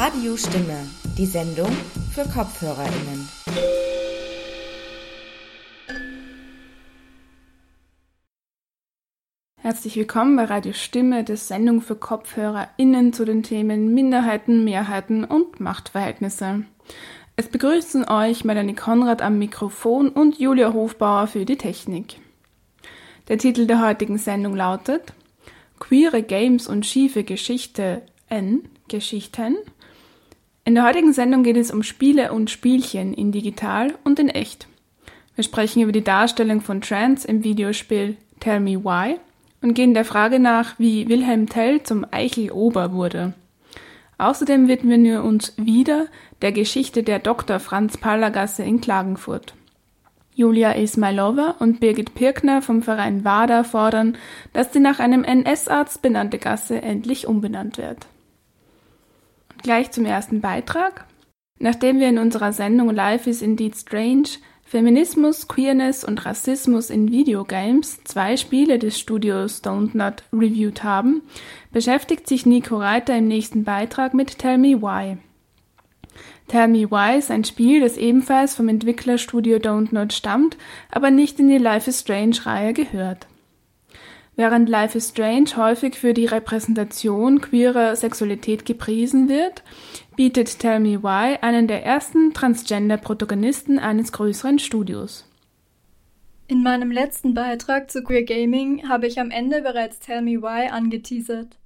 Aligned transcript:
Radiostimme, 0.00 0.88
die 1.18 1.26
Sendung 1.26 1.72
für 2.14 2.22
KopfhörerInnen. 2.22 3.28
Herzlich 9.60 9.96
willkommen 9.96 10.36
bei 10.36 10.44
Radio 10.44 10.72
Stimme, 10.72 11.24
der 11.24 11.36
Sendung 11.36 11.80
für 11.80 11.96
KopfhörerInnen 11.96 13.12
zu 13.12 13.24
den 13.24 13.42
Themen 13.42 13.92
Minderheiten, 13.92 14.62
Mehrheiten 14.62 15.24
und 15.24 15.58
Machtverhältnisse. 15.58 16.62
Es 17.34 17.48
begrüßen 17.48 18.08
euch 18.08 18.44
Melanie 18.44 18.76
Konrad 18.76 19.20
am 19.20 19.40
Mikrofon 19.40 20.10
und 20.10 20.38
Julia 20.38 20.72
Hofbauer 20.74 21.26
für 21.26 21.44
die 21.44 21.58
Technik. 21.58 22.20
Der 23.26 23.38
Titel 23.38 23.66
der 23.66 23.84
heutigen 23.84 24.18
Sendung 24.18 24.54
lautet 24.54 25.12
Queere 25.80 26.22
Games 26.22 26.68
und 26.68 26.86
schiefe 26.86 27.24
Geschichte 27.24 28.02
N 28.28 28.68
Geschichten. 28.86 29.56
In 30.68 30.74
der 30.74 30.84
heutigen 30.84 31.14
Sendung 31.14 31.44
geht 31.44 31.56
es 31.56 31.70
um 31.70 31.82
Spiele 31.82 32.30
und 32.30 32.50
Spielchen 32.50 33.14
in 33.14 33.32
digital 33.32 33.94
und 34.04 34.18
in 34.18 34.28
echt. 34.28 34.68
Wir 35.34 35.42
sprechen 35.42 35.80
über 35.80 35.92
die 35.92 36.04
Darstellung 36.04 36.60
von 36.60 36.82
Trans 36.82 37.24
im 37.24 37.42
Videospiel 37.42 38.18
Tell 38.38 38.60
Me 38.60 38.84
Why 38.84 39.16
und 39.62 39.72
gehen 39.72 39.94
der 39.94 40.04
Frage 40.04 40.38
nach, 40.38 40.78
wie 40.78 41.08
Wilhelm 41.08 41.48
Tell 41.48 41.82
zum 41.84 42.04
Eichelober 42.10 42.92
wurde. 42.92 43.32
Außerdem 44.18 44.68
widmen 44.68 45.04
wir 45.04 45.24
uns 45.24 45.54
wieder 45.56 46.04
der 46.42 46.52
Geschichte 46.52 47.02
der 47.02 47.20
Dr. 47.20 47.60
Franz 47.60 47.96
Pallergasse 47.96 48.62
in 48.62 48.82
Klagenfurt. 48.82 49.54
Julia 50.34 50.72
Ismailova 50.72 51.54
und 51.60 51.80
Birgit 51.80 52.14
Pirkner 52.14 52.60
vom 52.60 52.82
Verein 52.82 53.24
WADA 53.24 53.64
fordern, 53.64 54.18
dass 54.52 54.70
die 54.70 54.80
nach 54.80 54.98
einem 54.98 55.24
NS-Arzt 55.24 56.02
benannte 56.02 56.36
Gasse 56.36 56.82
endlich 56.82 57.26
umbenannt 57.26 57.78
wird. 57.78 58.06
Gleich 59.62 59.90
zum 59.90 60.04
ersten 60.04 60.40
Beitrag. 60.40 61.06
Nachdem 61.58 61.98
wir 61.98 62.08
in 62.08 62.18
unserer 62.18 62.52
Sendung 62.52 62.90
Life 62.90 63.28
is 63.28 63.42
Indeed 63.42 63.76
Strange 63.76 64.28
Feminismus, 64.68 65.48
Queerness 65.48 66.04
und 66.04 66.26
Rassismus 66.26 66.90
in 66.90 67.10
Videogames, 67.10 68.04
zwei 68.04 68.36
Spiele 68.36 68.78
des 68.78 68.98
Studios 68.98 69.64
Don't 69.64 69.96
Not 69.96 70.22
reviewed 70.30 70.84
haben, 70.84 71.22
beschäftigt 71.72 72.28
sich 72.28 72.44
Nico 72.44 72.76
Reiter 72.76 73.16
im 73.16 73.28
nächsten 73.28 73.64
Beitrag 73.64 74.12
mit 74.12 74.38
Tell 74.38 74.58
Me 74.58 74.82
Why. 74.82 75.16
Tell 76.48 76.68
Me 76.68 76.90
Why 76.90 77.18
ist 77.18 77.30
ein 77.30 77.44
Spiel, 77.44 77.80
das 77.80 77.96
ebenfalls 77.96 78.54
vom 78.54 78.68
Entwicklerstudio 78.68 79.56
Don't 79.56 79.88
Not 79.94 80.12
stammt, 80.12 80.58
aber 80.90 81.10
nicht 81.10 81.40
in 81.40 81.48
die 81.48 81.56
Life 81.56 81.88
is 81.88 82.00
Strange 82.00 82.36
Reihe 82.44 82.74
gehört. 82.74 83.26
Während 84.38 84.68
Life 84.68 84.96
is 84.96 85.08
Strange 85.08 85.56
häufig 85.56 85.96
für 85.96 86.14
die 86.14 86.26
Repräsentation 86.26 87.40
queerer 87.40 87.96
Sexualität 87.96 88.64
gepriesen 88.64 89.28
wird, 89.28 89.64
bietet 90.14 90.60
Tell 90.60 90.78
Me 90.78 91.02
Why 91.02 91.38
einen 91.40 91.66
der 91.66 91.84
ersten 91.84 92.32
Transgender-Protagonisten 92.34 93.80
eines 93.80 94.12
größeren 94.12 94.60
Studios. 94.60 95.28
In 96.46 96.62
meinem 96.62 96.92
letzten 96.92 97.34
Beitrag 97.34 97.90
zu 97.90 98.04
Queer 98.04 98.22
Gaming 98.22 98.88
habe 98.88 99.08
ich 99.08 99.18
am 99.18 99.32
Ende 99.32 99.60
bereits 99.60 99.98
Tell 99.98 100.22
Me 100.22 100.40
Why 100.40 100.68
angeteasert. 100.70 101.58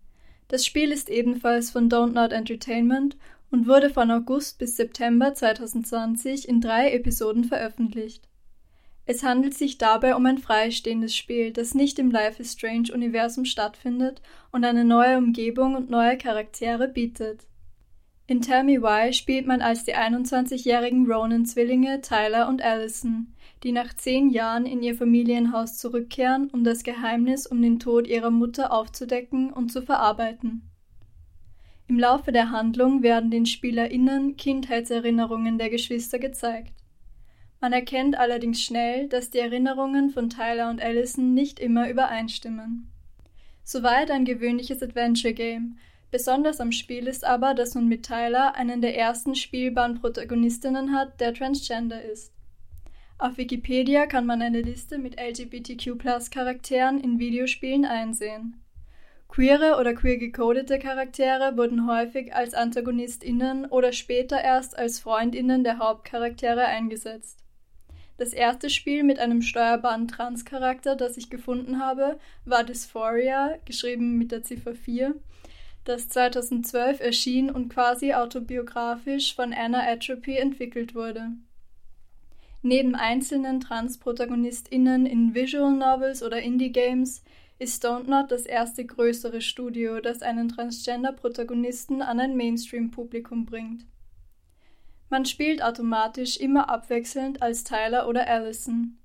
Das 0.49 0.65
Spiel 0.65 0.93
ist 0.93 1.11
ebenfalls 1.11 1.73
von 1.73 1.91
Don't 1.91 2.15
Not 2.15 2.33
Entertainment 2.33 3.19
und 3.51 3.69
wurde 3.69 3.91
von 3.91 4.11
August 4.11 4.59
bis 4.59 4.79
September 4.79 5.35
2020 5.35 6.49
in 6.49 6.63
drei 6.63 6.91
Episoden 6.93 7.45
veröffentlicht. 7.45 8.27
Es 9.05 9.25
handelt 9.25 9.55
sich 9.55 9.79
dabei 9.79 10.15
um 10.15 10.25
ein 10.27 10.39
freistehendes 10.39 11.17
Spiel, 11.17 11.51
das 11.53 11.75
nicht 11.75 11.99
im 11.99 12.11
Life 12.11 12.41
is 12.41 12.53
Strange 12.53 12.93
Universum 12.93 13.45
stattfindet 13.45 14.23
und 14.53 14.65
eine 14.65 14.85
neue 14.85 15.19
Umgebung 15.19 15.75
und 15.75 15.91
neue 15.91 16.17
Charaktere 16.17 16.87
bietet. 16.87 17.47
In 18.29 18.41
Tell 18.41 18.63
Me 18.63 18.81
Why 18.81 19.13
spielt 19.13 19.47
man 19.47 19.61
als 19.61 19.85
die 19.85 19.97
21-jährigen 19.97 21.11
Ronan-Zwillinge 21.11 22.01
Tyler 22.01 22.49
und 22.49 22.63
Allison, 22.63 23.35
die 23.65 23.73
nach 23.73 23.93
zehn 23.95 24.31
Jahren 24.31 24.65
in 24.65 24.83
ihr 24.83 24.95
Familienhaus 24.95 25.77
zurückkehren, 25.77 26.49
um 26.53 26.63
das 26.63 26.85
Geheimnis 26.85 27.47
um 27.47 27.61
den 27.61 27.81
Tod 27.81 28.07
ihrer 28.07 28.31
Mutter 28.31 28.73
aufzudecken 28.73 29.53
und 29.53 29.73
zu 29.73 29.83
verarbeiten. 29.83 30.63
Im 31.89 31.99
Laufe 31.99 32.31
der 32.31 32.51
Handlung 32.51 33.03
werden 33.03 33.31
den 33.33 33.45
SpielerInnen 33.45 34.37
Kindheitserinnerungen 34.37 35.59
der 35.59 35.69
Geschwister 35.69 36.21
gezeigt. 36.21 36.82
Man 37.63 37.73
erkennt 37.73 38.19
allerdings 38.19 38.61
schnell, 38.61 39.07
dass 39.07 39.31
die 39.31 39.39
Erinnerungen 39.39 40.11
von 40.11 40.29
Tyler 40.29 40.69
und 40.69 40.83
Allison 40.83 41.33
nicht 41.33 41.61
immer 41.61 41.89
übereinstimmen. 41.89 42.91
Soweit 43.63 44.11
ein 44.11 44.25
gewöhnliches 44.25 44.83
Adventure-Game. 44.83 45.79
Besonders 46.11 46.61
am 46.61 46.73
Spiel 46.73 47.07
ist 47.07 47.25
aber, 47.25 47.55
dass 47.55 47.77
man 47.77 47.87
mit 47.87 48.05
Tyler 48.05 48.57
einen 48.57 48.81
der 48.81 48.99
ersten 48.99 49.37
spielbaren 49.37 49.95
Protagonistinnen 49.95 50.93
hat, 50.93 51.21
der 51.21 51.35
Transgender 51.35 52.03
ist. 52.03 52.33
Auf 53.17 53.37
Wikipedia 53.37 54.07
kann 54.07 54.27
man 54.27 54.43
eine 54.43 54.63
Liste 54.63 54.99
mit 54.99 55.21
LGBTQ-Charakteren 55.21 56.99
in 56.99 57.21
Videospielen 57.21 57.85
einsehen. 57.85 58.61
Queere 59.29 59.79
oder 59.79 59.95
queer 59.95 60.17
gecodete 60.17 60.81
Charaktere 60.81 61.57
wurden 61.57 61.87
häufig 61.87 62.35
als 62.35 62.55
AntagonistInnen 62.55 63.67
oder 63.67 63.93
später 63.93 64.41
erst 64.41 64.77
als 64.77 64.99
FreundInnen 64.99 65.63
der 65.63 65.79
Hauptcharaktere 65.79 66.65
eingesetzt. 66.65 67.42
Das 68.19 68.33
erste 68.33 68.71
Spiel 68.71 69.03
mit 69.03 69.19
einem 69.19 69.43
steuerbaren 69.43 70.07
Trans-Charakter, 70.07 70.97
das 70.97 71.17
ich 71.17 71.31
gefunden 71.31 71.81
habe, 71.81 72.19
war 72.45 72.63
Dysphoria, 72.63 73.59
geschrieben 73.65 74.19
mit 74.19 74.33
der 74.33 74.43
Ziffer 74.43 74.75
4, 74.75 75.15
das 75.85 76.09
2012 76.09 77.01
erschien 77.01 77.51
und 77.51 77.69
quasi 77.69 78.13
autobiografisch 78.13 79.35
von 79.35 79.53
Anna 79.53 79.83
Atrophy 79.83 80.37
entwickelt 80.37 80.95
wurde. 80.95 81.33
Neben 82.63 82.95
einzelnen 82.95 83.59
Trans-ProtagonistInnen 83.59 85.05
in 85.07 85.35
Visual 85.35 85.73
Novels 85.73 86.23
oder 86.23 86.41
Indie-Games 86.41 87.25
ist 87.59 87.85
Don't 87.85 88.09
Not 88.09 88.31
das 88.31 88.47
erste 88.47 88.85
größere 88.85 89.41
Studio, 89.41 90.01
das 90.01 90.23
einen 90.23 90.49
Transgender-Protagonisten 90.49 92.03
an 92.03 92.21
ein 92.21 92.37
Mainstream-Publikum 92.37 93.47
bringt. 93.47 93.85
Man 95.13 95.27
spielt 95.27 95.63
automatisch 95.63 96.39
immer 96.39 96.71
abwechselnd 96.71 97.43
als 97.43 97.65
Tyler 97.65 98.09
oder 98.09 98.27
Allison. 98.27 98.97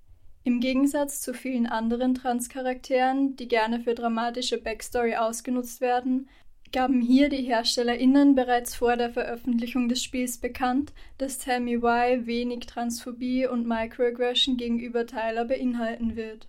Im 0.46 0.62
Gegensatz 0.62 1.20
zu 1.20 1.34
vielen 1.34 1.68
anderen 1.68 2.16
Trans-Charakteren, 2.16 3.36
die 3.36 3.50
gerne 3.50 3.82
für 3.82 3.94
dramatische 3.94 4.58
Backstory 4.58 5.18
ausgenutzt 5.18 5.82
werden, 5.82 6.30
gaben 6.72 7.02
hier 7.02 7.28
die 7.28 7.44
HerstellerInnen 7.44 8.36
bereits 8.36 8.74
vor 8.74 8.96
der 8.96 9.10
Veröffentlichung 9.10 9.90
des 9.90 10.02
Spiels 10.02 10.38
bekannt, 10.38 10.94
dass 11.18 11.46
Me 11.46 11.82
Why 11.82 12.26
wenig 12.26 12.68
Transphobie 12.68 13.46
und 13.46 13.68
Microaggression 13.68 14.56
gegenüber 14.56 15.06
Tyler 15.08 15.44
beinhalten 15.44 16.16
wird. 16.16 16.48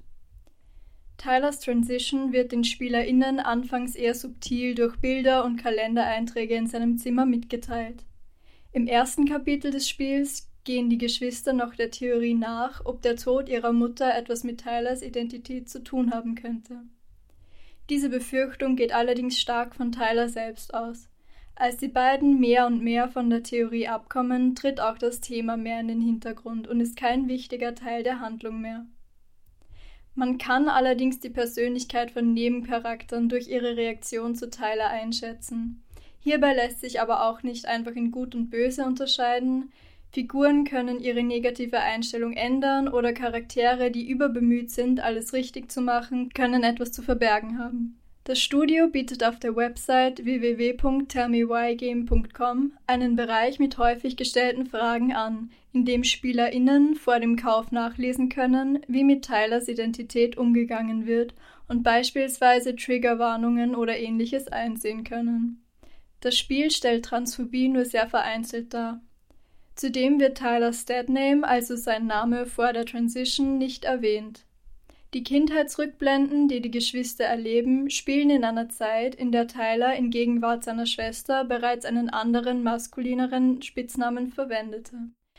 Tylers 1.17 1.59
Transition 1.59 2.33
wird 2.33 2.53
den 2.53 2.63
SpielerInnen 2.63 3.41
anfangs 3.41 3.97
eher 3.97 4.15
subtil 4.15 4.77
durch 4.77 5.01
Bilder 5.01 5.45
und 5.45 5.57
Kalendereinträge 5.57 6.55
in 6.55 6.69
seinem 6.69 6.97
Zimmer 6.97 7.27
mitgeteilt. 7.27 8.05
Im 8.73 8.87
ersten 8.87 9.25
Kapitel 9.25 9.71
des 9.71 9.89
Spiels 9.89 10.49
gehen 10.65 10.91
die 10.91 10.99
Geschwister 10.99 11.55
noch 11.55 11.75
der 11.75 11.91
Theorie 11.91 12.35
nach, 12.35 12.85
ob 12.85 13.01
der 13.01 13.17
Tod 13.17 13.49
ihrer 13.49 13.73
Mutter 13.73 14.15
etwas 14.15 14.45
mit 14.45 14.61
Tylers 14.61 15.03
Identität 15.03 15.69
zu 15.69 15.83
tun 15.83 16.13
haben 16.13 16.35
könnte. 16.35 16.83
Diese 17.89 18.11
Befürchtung 18.11 18.77
geht 18.77 18.93
allerdings 18.93 19.41
stark 19.41 19.75
von 19.75 19.93
Tyler 19.93 20.29
selbst 20.29 20.75
aus. 20.75 21.09
Als 21.55 21.79
die 21.79 21.89
beiden 21.89 22.39
mehr 22.39 22.67
und 22.67 22.83
mehr 22.85 23.09
von 23.09 23.31
der 23.31 23.43
Theorie 23.43 23.89
abkommen, 23.89 24.55
tritt 24.55 24.81
auch 24.81 24.99
das 24.99 25.21
Thema 25.21 25.57
mehr 25.57 25.81
in 25.81 25.89
den 25.89 26.01
Hintergrund 26.03 26.69
und 26.69 26.81
ist 26.81 26.97
kein 26.97 27.29
wichtiger 27.29 27.75
Teil 27.75 28.03
der 28.03 28.21
Handlung 28.21 28.61
mehr. 28.61 28.87
Man 30.15 30.37
kann 30.37 30.69
allerdings 30.69 31.19
die 31.21 31.31
Persönlichkeit 31.31 32.11
von 32.11 32.35
Nebencharakteren 32.35 33.29
durch 33.29 33.49
ihre 33.49 33.77
Reaktion 33.77 34.35
zu 34.35 34.51
Tyler 34.51 34.89
einschätzen. 34.91 35.83
Hierbei 36.29 36.53
lässt 36.53 36.83
sich 36.83 37.01
aber 37.01 37.27
auch 37.27 37.43
nicht 37.43 37.65
einfach 37.65 37.93
in 37.93 38.11
Gut 38.11 38.35
und 38.35 38.51
Böse 38.51 38.85
unterscheiden. 38.85 39.73
Figuren 40.13 40.65
können 40.65 41.01
ihre 41.01 41.23
negative 41.23 41.81
Einstellung 41.81 42.35
ändern 42.35 42.87
oder 42.87 43.15
Charaktere, 43.15 43.91
die 43.91 44.07
überbemüht 44.07 44.71
sind, 44.71 45.01
alles 45.01 45.33
richtig 45.33 45.73
zu 45.73 45.81
machen, 45.81 46.29
können 46.35 46.65
etwas 46.65 46.93
zu 46.93 47.01
verbergen 47.01 47.59
haben. 47.59 47.99
Das 48.25 48.39
Studio 48.39 48.89
bietet 48.89 49.25
auf 49.25 49.39
der 49.39 49.57
Website 49.57 50.23
www.tellmewhygame.com 50.23 52.73
einen 52.87 53.17
Bereich 53.17 53.59
mit 53.59 53.79
häufig 53.79 54.19
gestellten 54.19 54.67
Fragen 54.67 55.15
an, 55.15 55.49
in 55.73 55.87
dem 55.87 56.05
SpielerInnen 56.05 56.95
vor 56.95 57.21
dem 57.21 57.37
Kauf 57.37 57.73
nachlesen 57.73 58.29
können, 58.29 58.81
wie 58.87 59.05
mit 59.05 59.25
Tylers 59.25 59.67
Identität 59.67 60.37
umgegangen 60.37 61.07
wird 61.07 61.33
und 61.69 61.83
beispielsweise 61.83 62.77
Triggerwarnungen 62.77 63.75
oder 63.75 63.97
ähnliches 63.97 64.49
einsehen 64.49 65.05
können. 65.05 65.65
Das 66.21 66.37
Spiel 66.37 66.71
stellt 66.71 67.05
Transphobie 67.05 67.69
nur 67.69 67.85
sehr 67.85 68.09
vereinzelt 68.09 68.75
dar. 68.75 69.01
Zudem 69.77 70.19
wird 70.19 70.39
Tylers 70.39 70.85
Deadname, 70.87 71.47
also 71.47 71.77
sein 71.77 72.07
Name 72.07 72.47
vor 72.47 72.73
der 72.73 72.85
Transition, 72.85 73.59
nicht 73.59 73.85
erwähnt. 73.85 74.45
Die 75.15 75.23
Kindheitsrückblenden, 75.23 76.49
die 76.49 76.61
die 76.61 76.71
Geschwister 76.71 77.25
erleben, 77.25 77.89
spielen 77.89 78.29
in 78.29 78.45
einer 78.45 78.69
Zeit, 78.69 79.15
in 79.15 79.33
der 79.33 79.47
Tyler 79.47 79.95
in 79.95 80.11
Gegenwart 80.11 80.65
seiner 80.65 80.85
Schwester 80.85 81.45
bereits 81.45 81.87
einen 81.87 82.11
anderen, 82.11 82.63
maskulineren 82.63 83.63
Spitznamen 83.63 84.31
verwendete. 84.31 84.97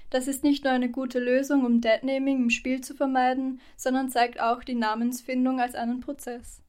Das 0.10 0.28
ist 0.28 0.44
nicht 0.44 0.64
nur 0.64 0.74
eine 0.74 0.90
gute 0.90 1.20
Lösung, 1.20 1.66
um 1.66 1.82
Deadnaming 1.82 2.44
im 2.44 2.50
Spiel 2.50 2.82
zu 2.82 2.96
vermeiden, 2.96 3.60
sondern 3.78 4.10
zeigt 4.10 4.40
auch 4.40 4.64
die 4.64 4.74
Namensfindung 4.74 5.60
als 5.60 5.76
einen 5.76 6.00
Prozess. 6.00 6.64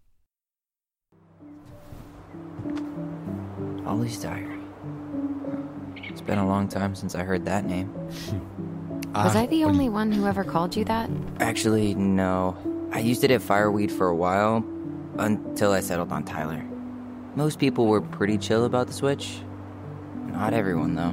Ollie's 3.90 4.22
Diary. 4.22 4.60
It's 5.96 6.20
been 6.20 6.38
a 6.38 6.46
long 6.46 6.68
time 6.68 6.94
since 6.94 7.16
I 7.16 7.24
heard 7.24 7.44
that 7.46 7.64
name. 7.64 7.92
Was 9.12 9.34
ah, 9.34 9.40
I 9.40 9.46
the 9.46 9.64
only 9.64 9.88
one 9.88 10.12
who 10.12 10.26
ever 10.26 10.44
called 10.44 10.76
you 10.76 10.84
that? 10.84 11.10
Actually, 11.40 11.94
no. 11.94 12.56
I 12.92 13.00
used 13.00 13.24
it 13.24 13.32
at 13.32 13.42
Fireweed 13.42 13.90
for 13.90 14.06
a 14.06 14.14
while, 14.14 14.64
until 15.18 15.72
I 15.72 15.80
settled 15.80 16.12
on 16.12 16.22
Tyler. 16.22 16.64
Most 17.34 17.58
people 17.58 17.86
were 17.86 18.00
pretty 18.00 18.38
chill 18.38 18.64
about 18.64 18.86
the 18.86 18.92
switch. 18.92 19.40
Not 20.26 20.54
everyone, 20.54 20.94
though. 20.94 21.10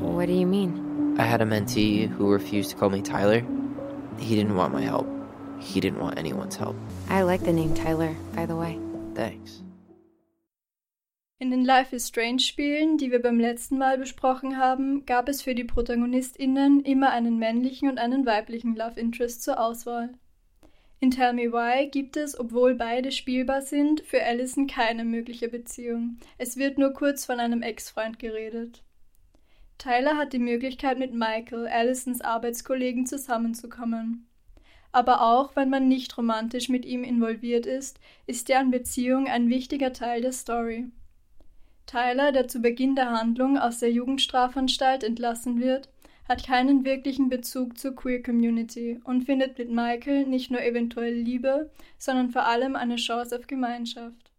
What 0.00 0.24
do 0.24 0.32
you 0.32 0.46
mean? 0.46 1.16
I 1.18 1.24
had 1.24 1.42
a 1.42 1.44
mentee 1.44 2.08
who 2.08 2.30
refused 2.30 2.70
to 2.70 2.76
call 2.76 2.88
me 2.88 3.02
Tyler. 3.02 3.44
He 4.18 4.34
didn't 4.34 4.56
want 4.56 4.72
my 4.72 4.80
help. 4.80 5.06
He 5.60 5.78
didn't 5.78 6.00
want 6.00 6.18
anyone's 6.18 6.56
help. 6.56 6.76
I 7.10 7.20
like 7.20 7.42
the 7.42 7.52
name 7.52 7.74
Tyler, 7.74 8.16
by 8.34 8.46
the 8.46 8.56
way. 8.56 8.80
Thanks. 9.14 9.62
In 11.40 11.50
den 11.50 11.64
Life 11.64 11.94
is 11.94 12.08
Strange 12.08 12.38
Spielen, 12.38 12.96
die 12.96 13.10
wir 13.10 13.20
beim 13.20 13.40
letzten 13.40 13.76
Mal 13.76 13.98
besprochen 13.98 14.56
haben, 14.56 15.04
gab 15.04 15.28
es 15.28 15.42
für 15.42 15.56
die 15.56 15.64
ProtagonistInnen 15.64 16.84
immer 16.84 17.10
einen 17.10 17.38
männlichen 17.38 17.88
und 17.88 17.98
einen 17.98 18.24
weiblichen 18.24 18.76
Love 18.76 19.00
Interest 19.00 19.42
zur 19.42 19.58
Auswahl. 19.58 20.14
In 21.00 21.10
Tell 21.10 21.32
Me 21.32 21.52
Why 21.52 21.90
gibt 21.90 22.16
es, 22.16 22.38
obwohl 22.38 22.76
beide 22.76 23.10
spielbar 23.10 23.62
sind, 23.62 24.00
für 24.02 24.22
Allison 24.22 24.68
keine 24.68 25.04
mögliche 25.04 25.48
Beziehung. 25.48 26.18
Es 26.38 26.56
wird 26.56 26.78
nur 26.78 26.92
kurz 26.92 27.26
von 27.26 27.40
einem 27.40 27.62
Ex-Freund 27.62 28.20
geredet. 28.20 28.84
Tyler 29.76 30.16
hat 30.16 30.32
die 30.32 30.38
Möglichkeit, 30.38 31.00
mit 31.00 31.12
Michael, 31.12 31.66
Allisons 31.66 32.20
Arbeitskollegen, 32.20 33.06
zusammenzukommen. 33.06 34.28
Aber 34.92 35.20
auch 35.20 35.56
wenn 35.56 35.68
man 35.68 35.88
nicht 35.88 36.16
romantisch 36.16 36.68
mit 36.68 36.86
ihm 36.86 37.02
involviert 37.02 37.66
ist, 37.66 37.98
ist 38.26 38.48
deren 38.48 38.70
Beziehung 38.70 39.26
ein 39.26 39.48
wichtiger 39.50 39.92
Teil 39.92 40.22
der 40.22 40.32
Story. 40.32 40.86
Tyler, 41.86 42.32
der 42.32 42.48
zu 42.48 42.60
Beginn 42.60 42.94
der 42.96 43.10
Handlung 43.10 43.58
aus 43.58 43.78
der 43.78 43.90
Jugendstrafanstalt 43.90 45.04
entlassen 45.04 45.60
wird, 45.60 45.88
hat 46.28 46.46
keinen 46.46 46.84
wirklichen 46.84 47.28
Bezug 47.28 47.78
zur 47.78 47.94
Queer 47.94 48.22
Community 48.22 49.00
und 49.04 49.24
findet 49.24 49.58
mit 49.58 49.70
Michael 49.70 50.26
nicht 50.26 50.50
nur 50.50 50.62
eventuell 50.62 51.12
Liebe, 51.12 51.70
sondern 51.98 52.30
vor 52.30 52.46
allem 52.46 52.76
eine 52.76 52.96
Chance 52.96 53.36
auf 53.38 53.46
Gemeinschaft. 53.46 54.30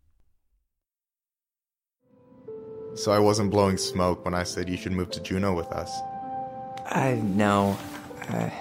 So 2.96 3.12
I 3.12 3.20
wasn't 3.20 3.50
blowing 3.50 3.78
smoke 3.78 4.26
when 4.26 4.34
I 4.34 4.46
said 4.46 4.70
you 4.70 4.78
should 4.78 4.94
move 4.94 5.12
to 5.12 5.22
Juneau 5.22 5.54
with 5.54 5.68
us. 5.72 5.92
I 6.90 7.16
know. 7.36 7.78
I... 8.30 8.52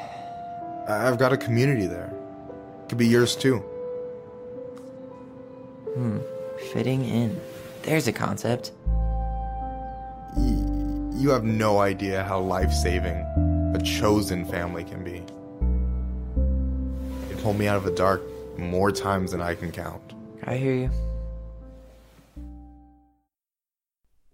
I've 0.88 1.18
got 1.18 1.32
a 1.32 1.36
community 1.36 1.86
there. 1.86 2.12
Could 2.88 2.98
be 2.98 3.06
yours 3.06 3.36
too. 3.36 3.62
Hmm. 5.94 6.18
Fitting 6.72 7.04
in. 7.04 7.40
There's 7.84 8.08
a 8.08 8.12
concept. 8.12 8.72
You 10.38 11.28
have 11.28 11.44
no 11.44 11.80
idea 11.80 12.24
how 12.24 12.40
life 12.40 12.72
saving 12.72 13.16
a 13.74 13.80
chosen 13.84 14.46
family 14.46 14.84
can 14.84 15.04
be. 15.04 15.22
It 17.30 17.42
pulled 17.42 17.58
me 17.58 17.68
out 17.68 17.76
of 17.76 17.84
the 17.84 17.90
dark 17.90 18.22
more 18.58 18.90
times 18.90 19.32
than 19.32 19.42
I 19.42 19.54
can 19.54 19.70
count. 19.70 20.14
I 20.44 20.56
hear 20.56 20.74
you. 20.74 20.90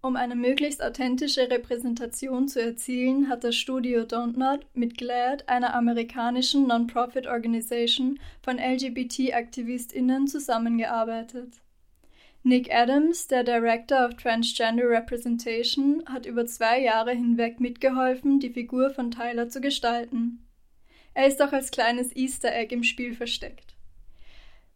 Um 0.03 0.17
eine 0.17 0.37
möglichst 0.37 0.81
authentische 0.81 1.51
Repräsentation 1.51 2.49
zu 2.49 2.63
erzielen, 2.63 3.29
hat 3.29 3.43
das 3.43 3.57
Studio 3.57 4.03
Don't 4.03 4.39
Not 4.39 4.65
mit 4.75 4.97
GLAD, 4.97 5.49
einer 5.49 5.75
amerikanischen 5.75 6.69
Non-Profit-Organisation 6.69 8.19
von 8.43 8.59
LGBT-AktivistInnen, 8.59 10.29
zusammengearbeitet. 10.29 11.61
Nick 12.43 12.73
Adams, 12.73 13.27
der 13.27 13.45
Director 13.45 14.07
of 14.07 14.15
Transgender 14.15 14.89
Representation, 14.89 16.03
hat 16.07 16.25
über 16.25 16.47
zwei 16.47 16.81
Jahre 16.81 17.13
hinweg 17.13 17.61
mitgeholfen, 17.61 18.41
die 18.41 18.49
Figur 18.49 18.91
von 18.91 19.11
Tyler 19.11 19.51
zu 19.51 19.61
gestalten. 19.61 20.47
Er 21.13 21.27
ist 21.27 21.43
auch 21.43 21.53
als 21.53 21.71
kleines 21.71 22.17
Easter 22.17 22.55
Egg 22.55 22.75
im 22.75 22.83
Spiel 22.83 23.15
versteckt. 23.15 23.75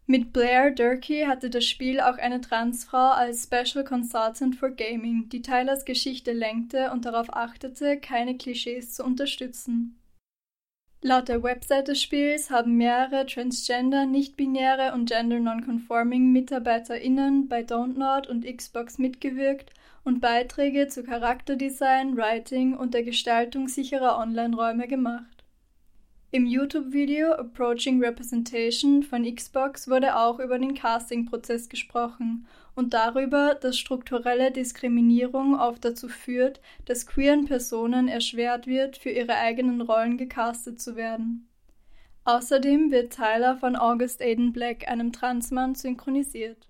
Mit 0.05 0.31
Blair 0.31 0.69
Durkee 0.69 1.25
hatte 1.25 1.49
das 1.49 1.65
Spiel 1.65 1.99
auch 1.99 2.19
eine 2.19 2.39
Transfrau 2.39 3.09
als 3.09 3.45
Special 3.45 3.83
Consultant 3.83 4.55
for 4.55 4.69
Gaming, 4.69 5.29
die 5.29 5.41
Tylers 5.41 5.85
Geschichte 5.85 6.33
lenkte 6.33 6.91
und 6.91 7.05
darauf 7.05 7.33
achtete, 7.33 7.97
keine 7.97 8.37
Klischees 8.37 8.93
zu 8.93 9.03
unterstützen. 9.03 9.97
Laut 11.07 11.29
der 11.29 11.43
Website 11.43 11.87
des 11.87 12.01
Spiels 12.01 12.49
haben 12.49 12.77
mehrere 12.77 13.27
Transgender, 13.27 14.07
nicht-binäre 14.07 14.91
und 14.91 15.07
gender-nonconforming 15.07 16.31
MitarbeiterInnen 16.31 17.47
bei 17.47 17.61
Don't 17.61 18.27
und 18.27 18.43
Xbox 18.43 18.97
mitgewirkt 18.97 19.69
und 20.03 20.19
Beiträge 20.19 20.87
zu 20.87 21.03
Charakterdesign, 21.03 22.17
Writing 22.17 22.75
und 22.75 22.95
der 22.95 23.03
Gestaltung 23.03 23.67
sicherer 23.67 24.17
Online-Räume 24.17 24.87
gemacht. 24.87 25.43
Im 26.31 26.47
YouTube-Video 26.47 27.33
Approaching 27.33 28.03
Representation 28.03 29.03
von 29.03 29.31
Xbox 29.31 29.87
wurde 29.87 30.17
auch 30.17 30.39
über 30.39 30.57
den 30.57 30.73
Casting-Prozess 30.73 31.69
gesprochen 31.69 32.47
und 32.75 32.93
darüber, 32.93 33.55
dass 33.55 33.77
strukturelle 33.77 34.51
Diskriminierung 34.51 35.59
oft 35.59 35.83
dazu 35.85 36.09
führt, 36.09 36.61
dass 36.85 37.07
queeren 37.07 37.45
Personen 37.45 38.07
erschwert 38.07 38.67
wird, 38.67 38.97
für 38.97 39.09
ihre 39.09 39.35
eigenen 39.35 39.81
Rollen 39.81 40.17
gecastet 40.17 40.81
zu 40.81 40.95
werden. 40.95 41.47
Außerdem 42.25 42.91
wird 42.91 43.13
Tyler 43.13 43.57
von 43.57 43.75
August 43.75 44.21
Aiden 44.21 44.51
Black, 44.51 44.87
einem 44.87 45.11
Transmann, 45.11 45.75
synchronisiert. 45.75 46.67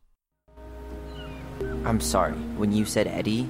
I'm 1.86 2.02
sorry, 2.02 2.34
when 2.58 2.72
you 2.72 2.86
said 2.86 3.08
Eddie, 3.08 3.48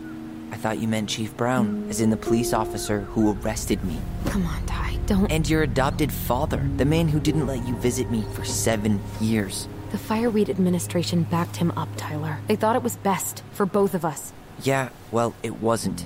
I 0.52 0.58
thought 0.58 0.80
you 0.80 0.88
meant 0.88 1.10
Chief 1.10 1.36
Brown, 1.36 1.84
as 1.90 2.00
in 2.00 2.12
the 2.12 2.18
police 2.18 2.54
officer 2.54 3.02
who 3.02 3.34
arrested 3.34 3.84
me. 3.84 3.98
Come 4.30 4.46
on, 4.46 4.66
Ty, 4.66 4.98
don't. 5.08 5.32
And 5.32 5.50
your 5.50 5.64
adopted 5.64 6.12
father, 6.12 6.62
the 6.78 6.86
man 6.86 7.08
who 7.08 7.20
didn't 7.20 7.48
let 7.48 7.66
you 7.68 7.76
visit 7.78 8.12
me 8.12 8.24
for 8.34 8.46
seven 8.46 9.02
years. 9.20 9.68
The 9.92 9.98
Fireweed 9.98 10.50
administration 10.50 11.24
backed 11.24 11.56
him 11.56 11.72
up, 11.78 11.90
Tyler. 11.98 12.38
They 12.48 12.56
thought 12.56 12.76
it 12.76 12.84
was 12.84 12.98
best 12.98 13.44
for 13.52 13.66
both 13.66 13.94
of 13.94 14.04
us. 14.04 14.34
Yeah, 14.64 14.90
well, 15.12 15.34
it 15.44 15.62
wasn't. 15.62 16.06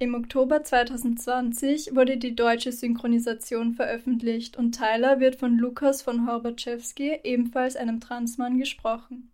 Im 0.00 0.14
Oktober 0.14 0.62
2020 0.62 1.94
wurde 1.94 2.18
die 2.18 2.34
deutsche 2.34 2.72
Synchronisation 2.72 3.74
veröffentlicht 3.74 4.56
und 4.56 4.72
Tyler 4.72 5.20
wird 5.20 5.36
von 5.36 5.56
Lukas 5.56 6.02
von 6.02 6.26
Horbaczewski, 6.26 7.20
ebenfalls 7.22 7.76
einem 7.76 8.00
Transmann, 8.00 8.58
gesprochen. 8.58 9.30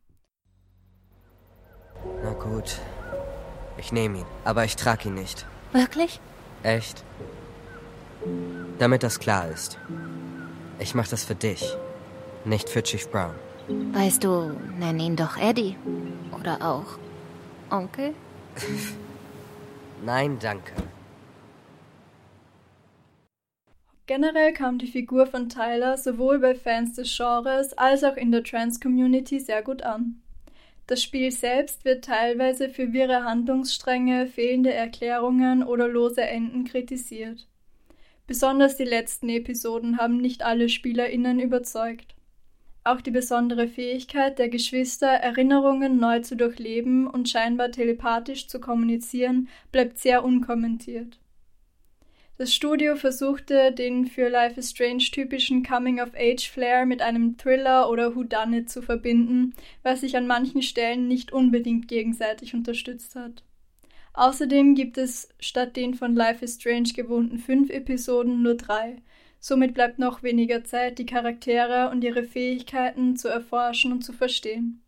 Na 2.22 2.32
gut. 2.34 2.78
Ich 3.78 3.90
nehme 3.90 4.18
ihn, 4.18 4.26
aber 4.44 4.64
ich 4.64 4.76
trage 4.76 5.08
ihn 5.08 5.14
nicht. 5.14 5.46
Wirklich? 5.72 6.20
Echt? 6.62 7.04
Damit 8.78 9.02
das 9.02 9.18
klar 9.18 9.48
ist. 9.48 9.78
Ich 10.78 10.94
mache 10.94 11.10
das 11.10 11.24
für 11.24 11.34
dich, 11.34 11.76
nicht 12.44 12.68
für 12.68 12.82
Chief 12.82 13.08
Brown. 13.10 13.34
Weißt 13.92 14.24
du, 14.24 14.56
nenn 14.78 14.98
ihn 14.98 15.16
doch 15.16 15.36
Eddie. 15.36 15.76
Oder 16.38 16.58
auch 16.60 16.98
Onkel? 17.70 18.14
Nein, 20.04 20.38
danke. 20.40 20.72
Generell 24.06 24.52
kam 24.52 24.78
die 24.78 24.88
Figur 24.88 25.26
von 25.26 25.48
Tyler 25.48 25.96
sowohl 25.96 26.40
bei 26.40 26.56
Fans 26.56 26.96
des 26.96 27.16
Genres 27.16 27.74
als 27.74 28.02
auch 28.02 28.16
in 28.16 28.32
der 28.32 28.42
Trans-Community 28.42 29.38
sehr 29.38 29.62
gut 29.62 29.82
an. 29.82 30.20
Das 30.88 31.00
Spiel 31.00 31.30
selbst 31.30 31.84
wird 31.84 32.04
teilweise 32.04 32.68
für 32.68 32.92
wirre 32.92 33.22
Handlungsstränge, 33.22 34.26
fehlende 34.26 34.72
Erklärungen 34.74 35.62
oder 35.62 35.86
lose 35.86 36.22
Enden 36.22 36.64
kritisiert. 36.64 37.46
Besonders 38.26 38.76
die 38.76 38.84
letzten 38.84 39.28
Episoden 39.28 39.98
haben 39.98 40.16
nicht 40.16 40.42
alle 40.42 40.68
SpielerInnen 40.68 41.38
überzeugt. 41.38 42.16
Auch 42.82 43.00
die 43.00 43.10
besondere 43.10 43.68
Fähigkeit 43.68 44.38
der 44.38 44.48
Geschwister, 44.48 45.08
Erinnerungen 45.08 45.98
neu 45.98 46.20
zu 46.20 46.36
durchleben 46.36 47.06
und 47.06 47.28
scheinbar 47.28 47.70
telepathisch 47.70 48.48
zu 48.48 48.58
kommunizieren, 48.58 49.48
bleibt 49.70 49.98
sehr 49.98 50.24
unkommentiert. 50.24 51.18
Das 52.38 52.54
Studio 52.54 52.96
versuchte, 52.96 53.70
den 53.70 54.06
für 54.06 54.30
Life 54.30 54.58
is 54.58 54.70
Strange 54.70 55.04
typischen 55.12 55.62
Coming-of-Age-Flair 55.62 56.86
mit 56.86 57.02
einem 57.02 57.36
Thriller 57.36 57.90
oder 57.90 58.16
Whodunit 58.16 58.70
zu 58.70 58.80
verbinden, 58.80 59.52
was 59.82 60.00
sich 60.00 60.16
an 60.16 60.26
manchen 60.26 60.62
Stellen 60.62 61.06
nicht 61.06 61.32
unbedingt 61.32 61.86
gegenseitig 61.86 62.54
unterstützt 62.54 63.14
hat. 63.14 63.44
Außerdem 64.14 64.74
gibt 64.74 64.96
es 64.96 65.28
statt 65.38 65.76
den 65.76 65.92
von 65.92 66.14
Life 66.14 66.42
is 66.42 66.54
Strange 66.54 66.94
gewohnten 66.96 67.38
fünf 67.38 67.68
Episoden 67.68 68.42
nur 68.42 68.54
drei. 68.54 69.02
Somit 69.40 69.72
bleibt 69.72 69.98
noch 69.98 70.22
weniger 70.22 70.64
Zeit, 70.64 70.98
die 70.98 71.06
Charaktere 71.06 71.90
und 71.90 72.04
ihre 72.04 72.22
Fähigkeiten 72.22 73.16
zu 73.16 73.28
erforschen 73.28 73.90
und 73.90 74.02
zu 74.02 74.12
verstehen. 74.12 74.82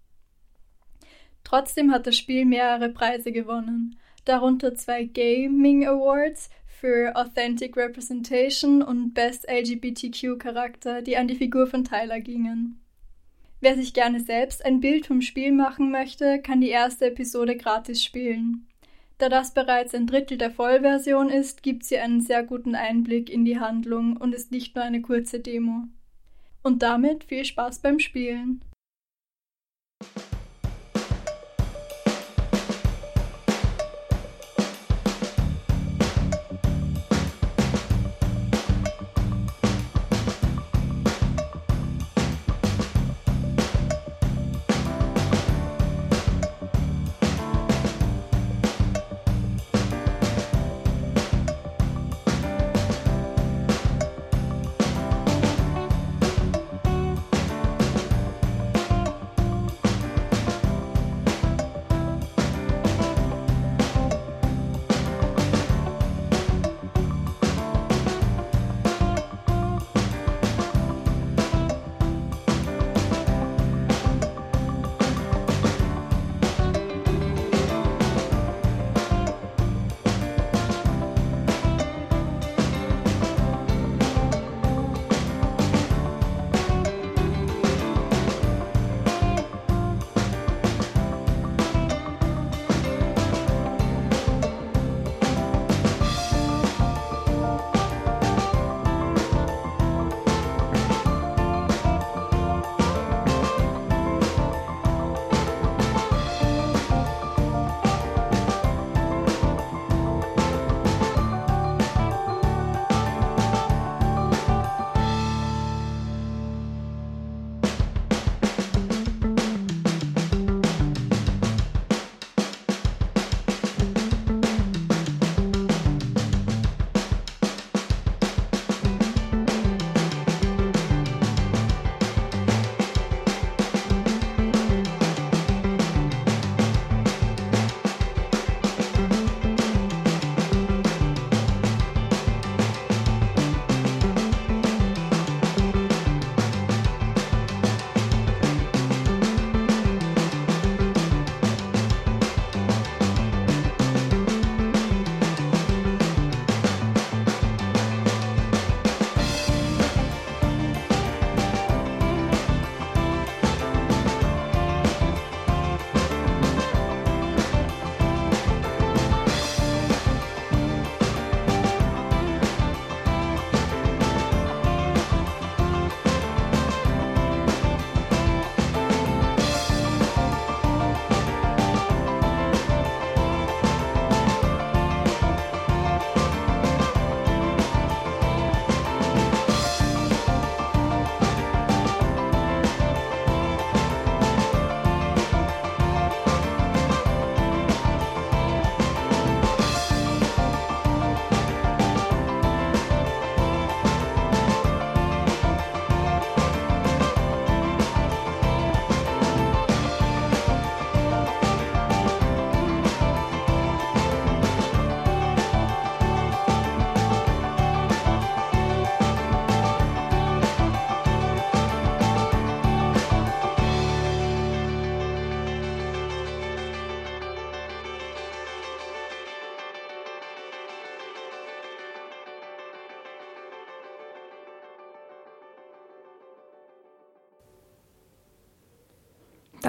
Trotzdem 1.42 1.90
hat 1.90 2.06
das 2.06 2.16
Spiel 2.16 2.44
mehrere 2.44 2.90
Preise 2.90 3.32
gewonnen, 3.32 3.97
darunter 4.26 4.75
zwei 4.75 5.04
Gaming 5.04 5.87
Awards 5.87 6.50
für 6.66 7.16
Authentic 7.16 7.76
Representation 7.76 8.82
und 8.82 9.14
Best 9.14 9.49
LGBTQ 9.50 10.38
Charakter, 10.38 11.00
die 11.00 11.16
an 11.16 11.28
die 11.28 11.37
Figur 11.37 11.66
von 11.66 11.85
Tyler 11.85 12.21
gingen. 12.21 12.78
Wer 13.61 13.76
sich 13.76 13.94
gerne 13.94 14.21
selbst 14.21 14.64
ein 14.64 14.80
Bild 14.80 15.06
vom 15.06 15.23
Spiel 15.23 15.52
machen 15.52 15.90
möchte, 15.90 16.40
kann 16.42 16.61
die 16.61 16.71
erste 16.71 17.06
Episode 17.06 17.56
gratis 17.56 18.04
spielen. 18.04 18.66
Da 19.19 19.28
das 19.28 19.54
bereits 19.54 19.95
ein 19.95 20.07
Drittel 20.07 20.38
der 20.38 20.50
Vollversion 20.50 21.28
ist, 21.28 21.62
gibt 21.62 21.85
sie 21.85 21.99
einen 21.99 22.21
sehr 22.21 22.42
guten 22.42 22.75
Einblick 22.75 23.31
in 23.31 23.45
die 23.45 23.61
Handlung 23.61 24.16
und 24.16 24.35
ist 24.35 24.50
nicht 24.50 24.75
nur 24.75 24.85
eine 24.85 25.00
kurze 25.00 25.40
Demo. 25.40 25.85
Und 26.62 26.83
damit 26.83 27.25
viel 27.25 27.45
Spaß 27.45 27.81
beim 27.81 27.99
Spielen. 27.99 28.62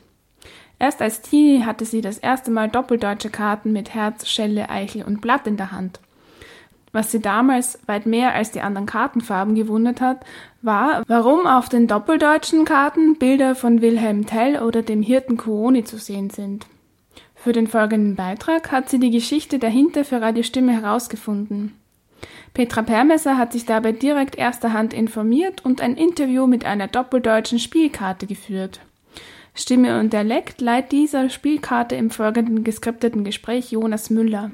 Erst 0.79 1.01
als 1.01 1.23
Teenie 1.23 1.65
hatte 1.65 1.87
sie 1.87 2.03
das 2.03 2.19
erste 2.19 2.51
Mal 2.51 2.69
doppeldeutsche 2.69 3.31
Karten 3.31 3.73
mit 3.73 3.95
Herz, 3.95 4.29
Schelle, 4.29 4.69
Eichel 4.69 5.03
und 5.03 5.23
Blatt 5.23 5.47
in 5.47 5.57
der 5.57 5.73
Hand. 5.73 6.01
Was 6.93 7.11
sie 7.11 7.21
damals 7.21 7.79
weit 7.87 8.05
mehr 8.05 8.35
als 8.35 8.51
die 8.51 8.61
anderen 8.61 8.85
Kartenfarben 8.85 9.55
gewundert 9.55 10.03
hat, 10.03 10.27
war, 10.61 11.05
warum 11.07 11.47
auf 11.47 11.71
den 11.71 11.87
doppeldeutschen 11.87 12.67
Karten 12.67 13.17
Bilder 13.17 13.55
von 13.55 13.81
Wilhelm 13.81 14.27
Tell 14.27 14.61
oder 14.61 14.83
dem 14.83 15.01
Hirten 15.01 15.39
Kuoni 15.39 15.85
zu 15.85 15.97
sehen 15.97 16.29
sind. 16.29 16.67
Für 17.43 17.53
den 17.53 17.67
folgenden 17.67 18.17
Beitrag 18.17 18.71
hat 18.71 18.91
sie 18.91 18.99
die 18.99 19.11
Geschichte 19.11 19.59
dahinter 19.59 20.05
für 20.05 20.21
Radio 20.21 20.43
Stimme 20.43 20.73
herausgefunden. 20.73 21.75
Petra 22.53 22.83
Permesser 22.83 23.39
hat 23.39 23.53
sich 23.53 23.65
dabei 23.65 23.93
direkt 23.93 24.37
erster 24.37 24.75
Hand 24.75 24.93
informiert 24.93 25.65
und 25.65 25.81
ein 25.81 25.97
Interview 25.97 26.47
mit 26.47 26.67
einer 26.67 26.87
doppeldeutschen 26.87 27.59
Spielkarte 27.59 28.27
geführt. 28.27 28.81
Stimme 29.55 29.99
und 30.01 30.13
Dialekt 30.13 30.61
leiht 30.61 30.93
dieser 30.93 31.31
Spielkarte 31.31 31.95
im 31.95 32.11
folgenden 32.11 32.63
geskripteten 32.63 33.25
Gespräch 33.25 33.73
Jonas 33.73 34.11
Müller. 34.11 34.51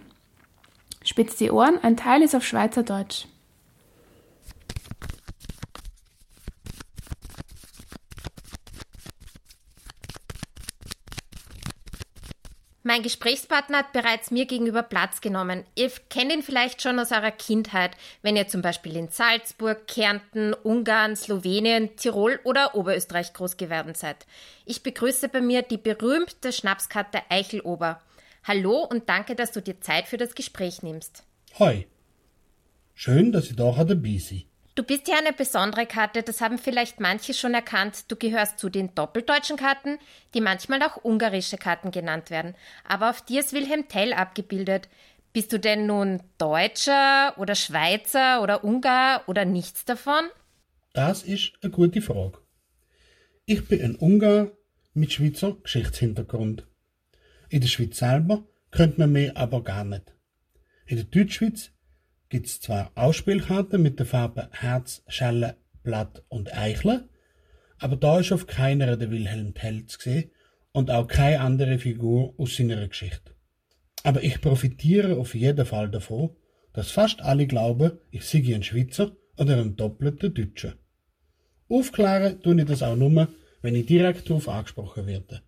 Spitzt 1.05 1.41
die 1.41 1.51
Ohren, 1.51 1.79
ein 1.83 1.97
Teil 1.97 2.23
ist 2.23 2.37
auf 2.37 2.45
Schweizerdeutsch. 2.45 3.27
Mein 12.87 13.03
Gesprächspartner 13.03 13.79
hat 13.79 13.93
bereits 13.93 14.31
mir 14.31 14.47
gegenüber 14.47 14.85
Platz 14.85 15.21
genommen. 15.21 15.65
Ihr 15.75 15.91
kennt 16.09 16.33
ihn 16.33 16.45
vielleicht 16.45 16.81
schon 16.81 17.01
aus 17.01 17.11
eurer 17.11 17.33
Kindheit, 17.33 17.97
wenn 18.23 18.37
ihr 18.37 18.47
zum 18.47 18.63
Beispiel 18.63 18.95
in 18.95 19.09
Salzburg, 19.09 19.89
Kärnten, 19.89 20.55
Ungarn, 20.55 21.17
Slowenien, 21.17 21.97
Tirol 21.97 22.39
oder 22.45 22.77
Oberösterreich 22.77 23.33
groß 23.33 23.57
geworden 23.57 23.97
seid. 23.97 24.25
Ich 24.67 24.85
begrüße 24.85 25.29
bei 25.29 25.41
mir 25.41 25.63
die 25.63 25.79
berühmte 25.79 26.53
Schnapskarte 26.53 27.23
Eichelober. 27.29 28.01
Hallo 28.45 28.87
und 28.89 29.09
danke, 29.09 29.35
dass 29.35 29.51
du 29.51 29.61
dir 29.61 29.81
Zeit 29.81 30.07
für 30.07 30.17
das 30.17 30.37
Gespräch 30.37 30.85
nimmst. 30.85 31.25
Hoi. 31.59 31.89
Schön, 32.95 33.33
dass 33.33 33.51
ich 33.51 33.57
da 33.57 33.73
dabei 33.73 34.19
sein. 34.19 34.45
Du 34.77 34.83
bist 34.83 35.09
ja 35.09 35.17
eine 35.17 35.33
besondere 35.33 35.87
Karte, 35.87 36.23
das 36.23 36.43
haben 36.43 36.59
vielleicht 36.59 37.01
manche 37.01 37.33
schon 37.33 37.55
erkannt. 37.55 38.05
Du 38.09 38.17
gehörst 38.17 38.59
zu 38.59 38.69
den 38.69 38.95
doppeldeutschen 38.95 39.57
Karten, 39.57 39.99
die 40.35 40.43
manchmal 40.43 40.83
auch 40.83 41.03
ungarische 41.03 41.57
Karten 41.57 41.93
genannt 41.93 42.29
werden. 42.29 42.55
Aber 42.87 43.09
auf 43.09 43.23
dir 43.23 43.41
ist 43.41 43.55
Wilhelm 43.55 43.89
Tell 43.89 44.13
abgebildet. 44.13 44.91
Bist 45.33 45.51
du 45.55 45.59
denn 45.59 45.87
nun 45.87 46.23
Deutscher 46.37 47.33
oder 47.39 47.55
Schweizer 47.55 48.43
oder 48.43 48.65
Ungar 48.65 49.27
oder 49.29 49.47
nichts 49.47 49.87
davon? 49.87 50.25
Das 50.93 51.23
ist 51.23 51.55
eine 51.63 51.73
gute 51.73 52.03
Frage. 52.03 52.37
Ich 53.47 53.67
bin 53.69 53.83
ein 53.83 53.97
Ungar 53.97 54.51
mit 54.93 55.11
Schweizer 55.11 55.57
Geschichtshintergrund. 55.63 56.67
In 57.49 57.63
der 57.63 57.69
Schweiz 57.69 57.97
selber 57.97 58.45
könnte 58.71 59.01
man 59.01 59.13
mehr 59.13 59.39
aber 59.39 59.65
gar 59.65 59.85
nicht. 59.85 60.13
In 60.85 60.97
der 60.97 61.07
Deutschschweiz 61.07 61.71
gibt 62.29 62.47
es 62.47 62.61
zwar 62.61 62.93
Ausspielkarten 62.95 63.83
mit 63.83 63.99
den 63.99 64.07
Farben 64.07 64.49
Herz, 64.53 65.03
Schelle, 65.09 65.57
Blatt 65.83 66.25
und 66.29 66.57
Eichle, 66.57 67.09
aber 67.79 67.97
da 67.97 68.21
ist 68.21 68.33
auf 68.33 68.47
keiner 68.47 68.97
der 68.97 69.11
Wilhelm 69.11 69.55
Tell 69.55 69.87
zu 69.87 70.01
sehen 70.01 70.31
und 70.73 70.91
auch 70.91 71.07
keine 71.07 71.41
andere 71.41 71.79
Figur 71.79 72.35
aus 72.39 72.57
seiner 72.57 72.87
Geschichte. 72.89 73.35
Aber 74.03 74.23
ich 74.23 74.41
profitiere 74.41 75.17
auf 75.17 75.35
jeden 75.35 75.67
Fall 75.67 75.91
davon, 75.91 76.31
dass 76.73 76.91
fast 76.91 77.23
alle 77.23 77.47
glauben, 77.47 77.99
ich 78.11 78.25
sei 78.25 78.43
ein 78.55 78.63
Schweizer 78.63 79.17
oder 79.37 79.57
ein 79.59 79.77
doppelter 79.77 80.29
Deutscher. 80.29 80.75
Aufklären 81.69 82.41
tue 82.43 82.61
ich 82.61 82.67
das 82.67 82.83
auch 82.83 82.97
nur, 82.97 83.29
wenn 83.63 83.75
ich 83.75 83.87
direkt 83.87 84.29
darauf 84.29 84.49
angesprochen 84.49 85.07
werde. 85.07 85.43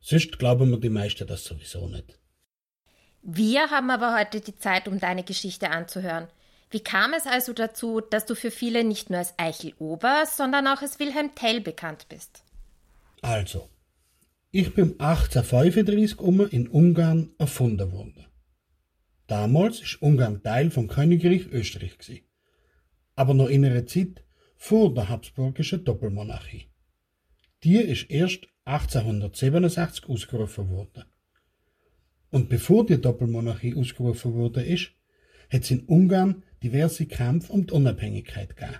Sonst 0.00 0.38
glauben 0.38 0.70
mir 0.70 0.78
die 0.78 0.90
meisten 0.90 1.26
das 1.26 1.44
sowieso 1.44 1.88
nicht. 1.88 2.18
Wir 3.28 3.70
haben 3.70 3.90
aber 3.90 4.16
heute 4.16 4.40
die 4.40 4.56
Zeit, 4.56 4.86
um 4.86 5.00
deine 5.00 5.24
Geschichte 5.24 5.70
anzuhören. 5.70 6.28
Wie 6.70 6.78
kam 6.78 7.12
es 7.12 7.26
also 7.26 7.52
dazu, 7.52 8.00
dass 8.00 8.24
du 8.24 8.36
für 8.36 8.52
viele 8.52 8.84
nicht 8.84 9.10
nur 9.10 9.18
als 9.18 9.34
Eichel 9.36 9.74
Ober, 9.80 10.22
sondern 10.32 10.68
auch 10.68 10.80
als 10.80 11.00
Wilhelm 11.00 11.34
Tell 11.34 11.60
bekannt 11.60 12.06
bist? 12.08 12.44
Also, 13.22 13.68
ich 14.52 14.72
bin 14.74 15.00
1835 15.00 16.20
um 16.20 16.46
in 16.46 16.68
Ungarn 16.68 17.30
erfunden 17.36 17.90
worden. 17.90 18.26
Damals 19.26 19.80
ist 19.80 20.00
Ungarn 20.00 20.44
Teil 20.44 20.70
vom 20.70 20.86
Königreich 20.86 21.48
Österreich 21.48 21.98
gewesen, 21.98 22.24
aber 23.16 23.34
noch 23.34 23.48
in 23.48 23.64
einer 23.64 23.86
Zeit 23.86 24.22
vor 24.56 24.94
der 24.94 25.08
habsburgischen 25.08 25.84
Doppelmonarchie. 25.84 26.68
Die 27.64 27.78
ist 27.78 28.08
erst 28.08 28.46
1867 28.66 30.08
ausgerufen 30.08 30.70
worden. 30.70 31.06
Und 32.30 32.48
bevor 32.48 32.84
die 32.86 33.00
Doppelmonarchie 33.00 33.74
ausgerufen 33.74 34.34
wurde, 34.34 34.62
ist, 34.62 34.90
hat 35.50 35.62
es 35.62 35.70
in 35.70 35.80
Ungarn 35.86 36.42
diverse 36.62 37.06
Kämpfe 37.06 37.52
um 37.52 37.66
die 37.66 37.72
Unabhängigkeit 37.72 38.56
gegeben. 38.56 38.78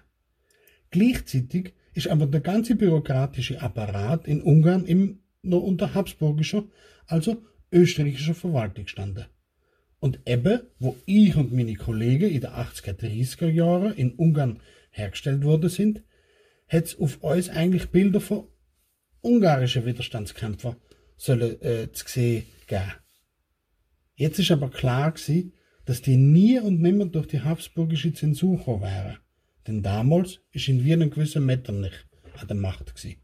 Gleichzeitig 0.91 1.75
ist 1.95 2.09
aber 2.09 2.27
der 2.27 2.41
ganze 2.41 2.75
bürokratische 2.75 3.61
Apparat 3.61 4.27
in 4.27 4.43
Ungarn 4.43 4.85
im 4.85 5.21
noch 5.43 5.63
unter 5.63 5.95
habsburgischer, 5.95 6.65
also 7.07 7.45
österreichischer 7.73 8.35
Verwaltung 8.35 8.85
gestanden. 8.85 9.27
Und 9.99 10.21
eben, 10.27 10.61
wo 10.79 10.97
ich 11.07 11.37
und 11.37 11.53
meine 11.53 11.75
Kollegen 11.75 12.31
in 12.31 12.41
den 12.41 12.51
80er, 12.51 12.93
30er 12.93 13.49
Jahren 13.49 13.95
in 13.95 14.13
Ungarn 14.13 14.61
hergestellt 14.91 15.45
worden 15.45 15.71
sind, 15.71 16.03
hat 16.69 16.85
es 16.85 16.99
auf 16.99 17.23
uns 17.23 17.49
eigentlich 17.49 17.91
Bilder 17.91 18.21
von 18.21 18.49
ungarischen 19.23 19.87
Widerstandskämpfern 19.87 20.77
sollen, 21.17 21.61
äh, 21.63 21.91
zu 21.93 22.07
sehen 22.07 22.45
geben. 22.67 22.93
Jetzt 24.17 24.39
ist 24.39 24.51
aber 24.51 24.71
klar 24.71 25.13
gewesen, 25.13 25.53
dass 25.85 26.03
die 26.03 26.17
nie 26.17 26.59
und 26.59 26.81
nimmer 26.81 27.07
durch 27.07 27.29
die 27.29 27.43
habsburgische 27.43 28.13
Zensur 28.13 28.59
gekommen 28.59 28.83
wären. 28.83 29.19
Denn 29.67 29.83
damals 29.83 30.41
ist 30.53 30.69
in 30.69 30.85
Wien 30.85 31.03
ein 31.03 31.11
gewisser 31.11 31.41
Metternich 31.41 31.95
an 32.41 32.49
der 32.49 32.57
Macht 32.57 32.95
gewesen. 32.95 33.21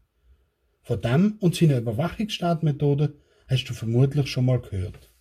Von 0.83 1.01
dem 1.01 1.37
und 1.39 1.55
seiner 1.55 1.77
Überwachungsstaatmethode 1.77 3.15
hast 3.47 3.65
du 3.65 3.73
vermutlich 3.73 4.27
schon 4.27 4.45
mal 4.45 4.61
gehört. 4.61 5.11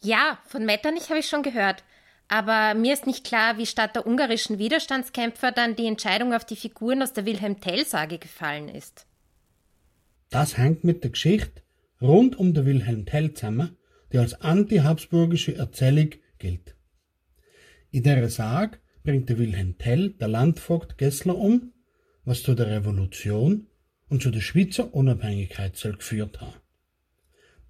Ja, 0.00 0.38
von 0.46 0.64
Metternich 0.64 1.08
habe 1.08 1.20
ich 1.20 1.28
schon 1.28 1.42
gehört. 1.42 1.82
Aber 2.28 2.74
mir 2.74 2.92
ist 2.92 3.06
nicht 3.06 3.24
klar, 3.24 3.56
wie 3.56 3.66
statt 3.66 3.94
der 3.94 4.06
ungarischen 4.06 4.58
Widerstandskämpfer 4.58 5.52
dann 5.52 5.76
die 5.76 5.86
Entscheidung 5.86 6.34
auf 6.34 6.44
die 6.44 6.56
Figuren 6.56 7.02
aus 7.02 7.12
der 7.12 7.24
Wilhelm 7.24 7.60
Tell-Sage 7.60 8.18
gefallen 8.18 8.68
ist. 8.68 9.06
Das 10.30 10.58
hängt 10.58 10.82
mit 10.82 11.04
der 11.04 11.12
Geschichte 11.12 11.62
rund 12.02 12.36
um 12.36 12.52
den 12.52 12.66
Wilhelm 12.66 13.06
Tell 13.06 13.32
zusammen, 13.32 13.76
die 14.12 14.18
als 14.18 14.40
anti-habsburgische 14.40 15.54
Erzählung 15.56 16.10
gilt. 16.38 16.76
In 17.90 18.02
der 18.02 18.28
Sage 18.28 18.78
bringt 19.02 19.28
der 19.28 19.38
Wilhelm 19.38 19.78
Tell 19.78 20.10
der 20.10 20.28
Landvogt 20.28 20.98
Gessler 20.98 21.36
um, 21.36 21.72
was 22.24 22.42
zu 22.42 22.54
der 22.54 22.66
Revolution 22.66 23.68
und 24.08 24.22
zu 24.22 24.30
der 24.30 24.40
Schweizer 24.40 24.94
Unabhängigkeit 24.94 25.76
soll 25.76 25.96
geführt 25.96 26.40
haben. 26.40 26.60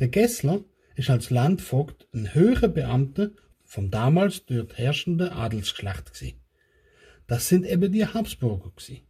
Der 0.00 0.08
Gessler 0.08 0.64
ist 0.94 1.10
als 1.10 1.30
Landvogt 1.30 2.08
ein 2.12 2.34
höherer 2.34 2.68
Beamter 2.68 3.30
vom 3.64 3.90
damals 3.90 4.46
dort 4.46 4.78
herrschenden 4.78 5.28
Adelsgeschlecht 5.28 6.14
gewesen. 6.14 6.40
Das 7.26 7.48
sind 7.48 7.66
eben 7.66 7.92
die 7.92 8.06
Habsburger 8.06 8.70
gewesen. 8.70 9.06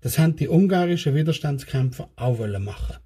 Das 0.00 0.18
haben 0.18 0.36
die 0.36 0.48
ungarischen 0.48 1.14
Widerstandskämpfer 1.14 2.10
auch 2.16 2.38
wollen 2.38 2.64
machen. 2.64 2.96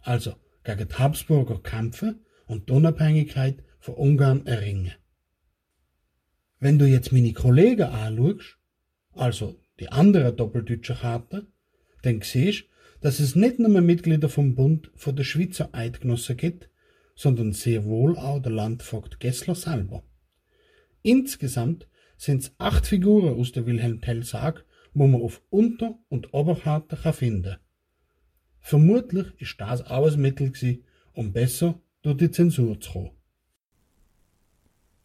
Also 0.00 0.34
gegen 0.64 0.88
die 0.88 0.94
Habsburger 0.94 1.62
kämpfen 1.62 2.25
und 2.46 2.68
die 2.68 2.72
Unabhängigkeit 2.72 3.62
von 3.78 3.94
Ungarn 3.94 4.46
erringen. 4.46 4.92
Wenn 6.58 6.78
du 6.78 6.86
jetzt 6.86 7.12
meine 7.12 7.32
Kollegen 7.32 7.82
anschaust, 7.82 8.58
also 9.12 9.60
die 9.78 9.90
anderen 9.90 10.36
doppeldeutschen 10.36 10.96
Karten, 10.96 11.52
dann 12.02 12.22
siehst 12.22 12.66
dass 13.00 13.20
es 13.20 13.36
nicht 13.36 13.58
nur 13.58 13.80
Mitglieder 13.80 14.28
vom 14.28 14.54
Bund 14.54 14.90
von 14.94 15.14
der 15.14 15.24
Schweizer 15.24 15.68
Eidgenossen 15.72 16.36
gibt, 16.36 16.70
sondern 17.14 17.52
sehr 17.52 17.84
wohl 17.84 18.16
auch 18.16 18.40
der 18.40 18.52
Landvogt 18.52 19.20
Gessler 19.20 19.54
selber. 19.54 20.02
Insgesamt 21.02 21.88
sind 22.16 22.42
es 22.42 22.54
acht 22.58 22.86
Figuren 22.86 23.38
aus 23.38 23.52
der 23.52 23.66
Wilhelm 23.66 24.00
Tell 24.00 24.24
Sag, 24.24 24.64
wo 24.94 25.06
man 25.06 25.22
auf 25.22 25.42
Unter- 25.50 25.98
und 26.08 26.32
Oberkarten 26.34 26.98
kann 26.98 27.12
finden. 27.12 27.56
Vermutlich 28.60 29.26
ist 29.38 29.60
das 29.60 29.82
auch 29.86 30.10
ein 30.10 30.20
Mittel 30.20 30.50
gewesen, 30.50 30.84
um 31.12 31.32
besser 31.32 31.80
durch 32.06 32.18
die 32.18 32.30
Zensur 32.30 32.80
zu 32.80 32.92
kommen. 32.92 33.10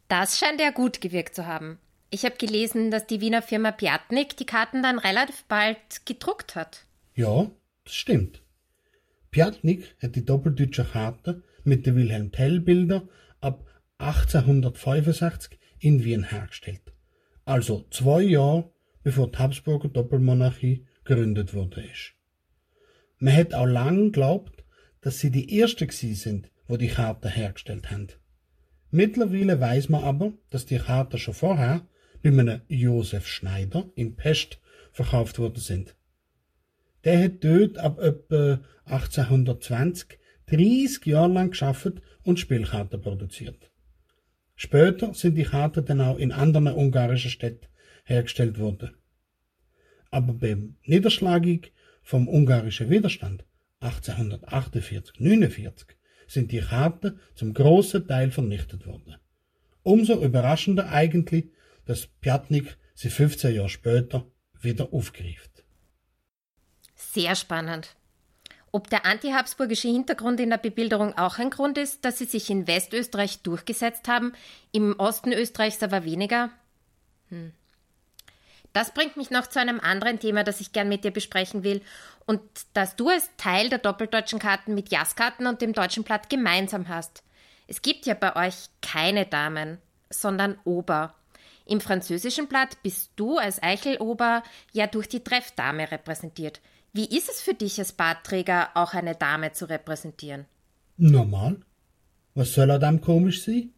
Das 0.07 0.37
scheint 0.37 0.61
ja 0.61 0.69
gut 0.69 1.01
gewirkt 1.01 1.33
zu 1.33 1.47
haben. 1.47 1.79
Ich 2.11 2.25
habe 2.25 2.35
gelesen, 2.35 2.91
dass 2.91 3.07
die 3.07 3.21
Wiener 3.21 3.41
Firma 3.41 3.71
Piatnik 3.71 4.37
die 4.37 4.45
Karten 4.45 4.83
dann 4.83 4.99
relativ 4.99 5.43
bald 5.45 6.05
gedruckt 6.05 6.55
hat. 6.55 6.85
Ja, 7.15 7.49
das 7.85 7.95
stimmt. 7.95 8.43
Piatnik 9.31 9.95
hat 10.01 10.15
die 10.15 10.25
doppeldeutsche 10.25 10.85
Karte 10.85 11.41
mit 11.63 11.85
den 11.85 11.95
Wilhelm 11.95 12.31
Tell 12.31 12.59
Bilder 12.59 13.07
ab 13.39 13.65
1865 13.97 15.57
in 15.79 16.03
Wien 16.03 16.23
hergestellt. 16.23 16.93
Also 17.45 17.85
zwei 17.89 18.21
Jahre 18.21 18.69
bevor 19.01 19.31
die 19.31 19.39
Habsburger 19.39 19.89
Doppelmonarchie 19.89 20.85
gegründet 21.03 21.55
wurde. 21.55 21.83
Man 23.17 23.35
hat 23.35 23.55
auch 23.55 23.65
lange 23.65 24.05
geglaubt, 24.05 24.63
dass 25.01 25.19
sie 25.19 25.31
die 25.31 25.59
Ersten 25.59 25.87
gsi 25.87 26.13
sind, 26.13 26.51
wo 26.71 26.77
die 26.77 26.87
Karten 26.87 27.27
hergestellt 27.27 27.91
haben. 27.91 28.07
Mittlerweile 28.91 29.59
weiß 29.59 29.89
man 29.89 30.05
aber, 30.05 30.31
dass 30.51 30.65
die 30.65 30.77
Karten 30.77 31.17
schon 31.17 31.33
vorher 31.33 31.85
bei 32.23 32.29
einem 32.29 32.61
Josef 32.69 33.27
Schneider 33.27 33.91
in 33.95 34.15
Pest 34.15 34.61
verkauft 34.93 35.37
worden 35.37 35.59
sind. 35.59 35.97
Der 37.03 37.25
hat 37.25 37.43
dort 37.43 37.77
ab 37.77 37.99
etwa 37.99 38.61
1820 38.85 40.17
30 40.45 41.05
Jahre 41.07 41.33
lang 41.33 41.49
geschafft 41.49 41.91
und 42.23 42.39
Spielkarten 42.39 43.01
produziert. 43.01 43.69
Später 44.55 45.13
sind 45.13 45.35
die 45.35 45.43
Karten 45.43 45.85
dann 45.85 45.99
auch 45.99 46.17
in 46.17 46.31
anderen 46.31 46.67
ungarischen 46.67 47.31
Städten 47.31 47.67
hergestellt 48.05 48.59
worden. 48.59 48.95
Aber 50.09 50.33
beim 50.33 50.77
Niederschlagung 50.85 51.63
vom 52.01 52.29
ungarischen 52.29 52.89
Widerstand 52.89 53.43
1848-49 53.81 55.95
sind 56.31 56.51
die 56.51 56.61
Karten 56.61 57.19
zum 57.35 57.53
großen 57.53 58.07
Teil 58.07 58.31
vernichtet 58.31 58.87
worden. 58.87 59.17
Umso 59.83 60.23
überraschender 60.23 60.89
eigentlich, 60.89 61.45
dass 61.85 62.07
Pjatnik 62.07 62.77
sie 62.93 63.09
15 63.09 63.55
Jahre 63.55 63.69
später 63.69 64.25
wieder 64.61 64.93
aufgreift. 64.93 65.63
Sehr 66.95 67.35
spannend. 67.35 67.95
Ob 68.71 68.89
der 68.89 69.05
antihabsburgische 69.05 69.89
Hintergrund 69.89 70.39
in 70.39 70.49
der 70.49 70.57
Bebilderung 70.57 71.17
auch 71.17 71.39
ein 71.39 71.49
Grund 71.49 71.77
ist, 71.77 72.05
dass 72.05 72.19
sie 72.19 72.25
sich 72.25 72.49
in 72.49 72.67
Westösterreich 72.67 73.41
durchgesetzt 73.41 74.07
haben, 74.07 74.31
im 74.71 74.97
Osten 74.97 75.33
Österreichs 75.33 75.83
aber 75.83 76.05
weniger? 76.05 76.51
Hm. 77.27 77.51
Das 78.73 78.93
bringt 78.93 79.17
mich 79.17 79.31
noch 79.31 79.47
zu 79.47 79.59
einem 79.59 79.79
anderen 79.79 80.19
Thema, 80.19 80.43
das 80.43 80.61
ich 80.61 80.71
gern 80.71 80.89
mit 80.89 81.03
dir 81.03 81.11
besprechen 81.11 81.63
will 81.63 81.81
und 82.25 82.41
das 82.73 82.95
du 82.95 83.09
als 83.09 83.29
Teil 83.37 83.69
der 83.69 83.79
doppeldeutschen 83.79 84.39
Karten 84.39 84.75
mit 84.75 84.91
Jasskarten 84.91 85.47
und 85.47 85.61
dem 85.61 85.73
deutschen 85.73 86.03
Blatt 86.03 86.29
gemeinsam 86.29 86.87
hast. 86.87 87.23
Es 87.67 87.81
gibt 87.81 88.05
ja 88.05 88.13
bei 88.13 88.35
euch 88.35 88.55
keine 88.81 89.25
Damen, 89.25 89.77
sondern 90.09 90.57
Ober. 90.63 91.13
Im 91.65 91.79
französischen 91.81 92.47
Blatt 92.47 92.81
bist 92.83 93.11
du 93.15 93.37
als 93.37 93.61
Eichelober 93.61 94.43
ja 94.73 94.87
durch 94.87 95.07
die 95.07 95.23
Treffdame 95.23 95.91
repräsentiert. 95.91 96.59
Wie 96.93 97.05
ist 97.05 97.29
es 97.29 97.41
für 97.41 97.53
dich 97.53 97.79
als 97.79 97.93
Bartträger, 97.93 98.69
auch 98.73 98.93
eine 98.93 99.15
Dame 99.15 99.53
zu 99.53 99.69
repräsentieren? 99.69 100.45
Normal. 100.97 101.61
Was 102.35 102.53
soll 102.53 102.69
er 102.69 102.79
dann 102.79 103.01
komisch 103.01 103.43
sein? 103.43 103.73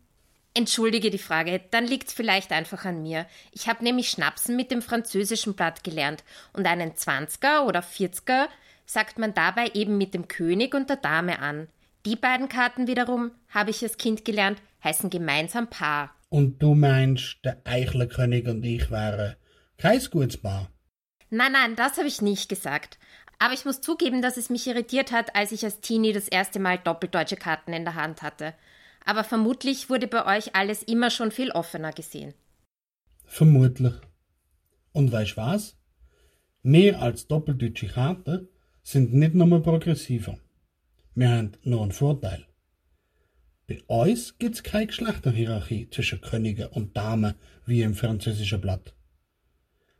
Entschuldige 0.55 1.09
die 1.09 1.17
Frage, 1.17 1.61
dann 1.71 1.85
liegt's 1.85 2.13
vielleicht 2.13 2.51
einfach 2.51 2.85
an 2.85 3.01
mir. 3.01 3.25
Ich 3.51 3.67
habe 3.67 3.83
nämlich 3.83 4.09
Schnapsen 4.09 4.55
mit 4.55 4.69
dem 4.69 4.81
französischen 4.81 5.55
Blatt 5.55 5.83
gelernt 5.83 6.23
und 6.53 6.67
einen 6.67 6.95
Zwanziger 6.95 7.65
oder 7.65 7.81
Vierziger 7.81 8.49
sagt 8.85 9.17
man 9.17 9.33
dabei 9.33 9.71
eben 9.73 9.97
mit 9.97 10.13
dem 10.13 10.27
König 10.27 10.75
und 10.75 10.89
der 10.89 10.97
Dame 10.97 11.39
an. 11.39 11.67
Die 12.05 12.15
beiden 12.15 12.49
Karten 12.49 12.87
wiederum, 12.87 13.31
habe 13.49 13.71
ich 13.71 13.81
als 13.81 13.97
Kind 13.97 14.25
gelernt, 14.25 14.61
heißen 14.83 15.09
gemeinsam 15.09 15.69
Paar. 15.69 16.13
Und 16.29 16.61
du 16.61 16.75
meinst, 16.75 17.37
der 17.43 17.61
Eichlerkönig 17.63 18.47
und 18.47 18.63
ich 18.63 18.91
wären 18.91 19.35
kein 19.77 20.01
gutes 20.11 20.37
Paar? 20.37 20.69
Nein, 21.29 21.53
nein, 21.53 21.75
das 21.75 21.97
habe 21.97 22.07
ich 22.07 22.21
nicht 22.21 22.49
gesagt. 22.49 22.99
Aber 23.39 23.53
ich 23.53 23.65
muss 23.65 23.81
zugeben, 23.81 24.21
dass 24.21 24.37
es 24.37 24.49
mich 24.49 24.67
irritiert 24.67 25.11
hat, 25.11 25.35
als 25.35 25.51
ich 25.51 25.63
als 25.63 25.81
Teenie 25.81 26.13
das 26.13 26.27
erste 26.27 26.59
Mal 26.59 26.77
doppeldeutsche 26.77 27.37
Karten 27.37 27.73
in 27.73 27.83
der 27.83 27.95
Hand 27.95 28.21
hatte. 28.21 28.53
Aber 29.05 29.23
vermutlich 29.23 29.89
wurde 29.89 30.07
bei 30.07 30.37
euch 30.37 30.55
alles 30.55 30.83
immer 30.83 31.09
schon 31.09 31.31
viel 31.31 31.51
offener 31.51 31.91
gesehen. 31.91 32.33
Vermutlich. 33.25 33.93
Und 34.91 35.11
weißt 35.11 35.37
was? 35.37 35.75
Mehr 36.61 37.01
als 37.01 37.27
doppeldeutsche 37.27 37.87
Karten 37.87 38.47
sind 38.83 39.13
nicht 39.13 39.33
nur 39.33 39.61
progressiver. 39.61 40.37
Wir 41.15 41.29
haben 41.29 41.51
noch 41.63 41.81
einen 41.81 41.91
Vorteil. 41.91 42.45
Bei 43.67 43.81
uns 43.87 44.37
gibt's 44.37 44.63
keine 44.63 44.87
Geschlechterhierarchie 44.87 45.89
zwischen 45.89 46.21
Königen 46.21 46.67
und 46.67 46.95
Damen 46.97 47.35
wie 47.65 47.81
im 47.81 47.95
französischen 47.95 48.61
Blatt. 48.61 48.93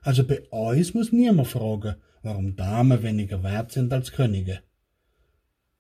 Also 0.02 0.26
bei 0.26 0.42
uns 0.50 0.94
muss 0.94 1.12
niemand 1.12 1.48
fragen, 1.48 1.96
warum 2.24 2.56
Damen 2.56 3.04
weniger 3.04 3.42
wert 3.42 3.72
sind 3.72 3.94
als 3.94 4.12
Könige. 4.12 4.62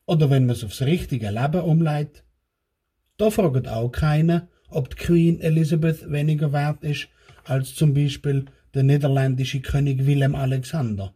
Oder 0.05 0.29
wenn 0.29 0.45
man 0.45 0.55
es 0.55 0.63
aufs 0.63 0.81
richtige 0.81 1.29
Leben 1.29 1.61
umleitet, 1.61 2.23
da 3.17 3.29
fragt 3.29 3.67
auch 3.67 3.89
keiner, 3.89 4.47
ob 4.69 4.89
die 4.89 4.95
Queen 4.95 5.39
Elizabeth 5.39 6.11
weniger 6.11 6.51
wert 6.51 6.83
ist 6.83 7.07
als 7.43 7.75
zum 7.75 7.93
Beispiel 7.93 8.45
der 8.73 8.83
niederländische 8.83 9.61
König 9.61 10.05
Willem 10.05 10.35
Alexander. 10.35 11.13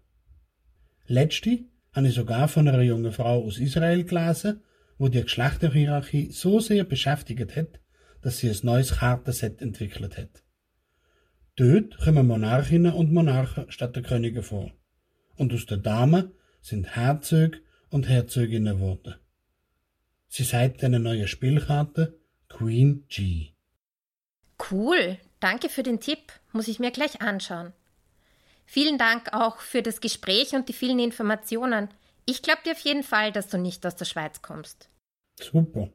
Letzte 1.07 1.65
habe 1.93 2.07
ich 2.07 2.13
sogar 2.13 2.47
von 2.47 2.67
einer 2.67 2.81
jungen 2.81 3.11
Frau 3.11 3.43
aus 3.43 3.57
Israel 3.57 4.03
gelesen, 4.03 4.61
wo 4.97 5.07
die 5.07 5.21
Geschlechterhierarchie 5.21 6.31
so 6.31 6.59
sehr 6.59 6.83
beschäftigt 6.83 7.55
hat, 7.55 7.79
dass 8.21 8.39
sie 8.39 8.49
ein 8.49 8.57
neues 8.63 8.97
Kartenset 8.97 9.61
entwickelt 9.61 10.17
hat. 10.17 10.43
Dort 11.55 11.97
kommen 11.97 12.27
Monarchinnen 12.27 12.93
und 12.93 13.11
Monarchen 13.11 13.71
statt 13.71 13.95
der 13.95 14.03
Könige 14.03 14.43
vor. 14.43 14.71
Und 15.35 15.53
aus 15.53 15.65
der 15.65 15.77
Damen 15.77 16.31
sind 16.61 16.95
Herzöge 16.95 17.59
und 17.89 18.07
Herzöginnen 18.07 18.77
geworden. 18.77 19.15
Sie 20.27 20.43
sagt 20.43 20.83
eine 20.83 20.99
neue 20.99 21.27
Spielkarte 21.27 22.19
Queen 22.49 23.05
G. 23.09 23.49
Cool, 24.71 25.17
danke 25.39 25.69
für 25.69 25.83
den 25.83 25.99
Tipp, 25.99 26.33
muss 26.51 26.67
ich 26.67 26.79
mir 26.79 26.91
gleich 26.91 27.21
anschauen. 27.21 27.73
Vielen 28.65 28.97
Dank 28.97 29.33
auch 29.33 29.59
für 29.59 29.81
das 29.81 30.01
Gespräch 30.01 30.53
und 30.53 30.67
die 30.67 30.73
vielen 30.73 30.99
Informationen. 30.99 31.89
Ich 32.25 32.41
glaube 32.41 32.61
dir 32.65 32.73
auf 32.73 32.79
jeden 32.79 33.03
Fall, 33.03 33.31
dass 33.31 33.47
du 33.47 33.57
nicht 33.57 33.85
aus 33.85 33.95
der 33.95 34.05
Schweiz 34.05 34.41
kommst. 34.41 34.89
Super. 35.39 35.89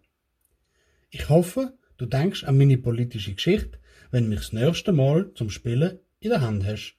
Ich 1.11 1.29
hoffe, 1.29 1.77
du 1.99 2.07
denkst 2.07 2.45
an 2.45 2.57
meine 2.57 2.79
politische 2.79 3.35
Geschichte 3.35 3.79
wenn 4.13 4.29
mich 4.29 4.41
das 4.41 4.53
nächste 4.53 4.93
Mal 4.93 5.33
zum 5.35 5.51
Spielen 5.51 5.99
in 6.21 6.31
der 6.31 6.43
Hand 6.43 6.65
hast. 6.65 6.95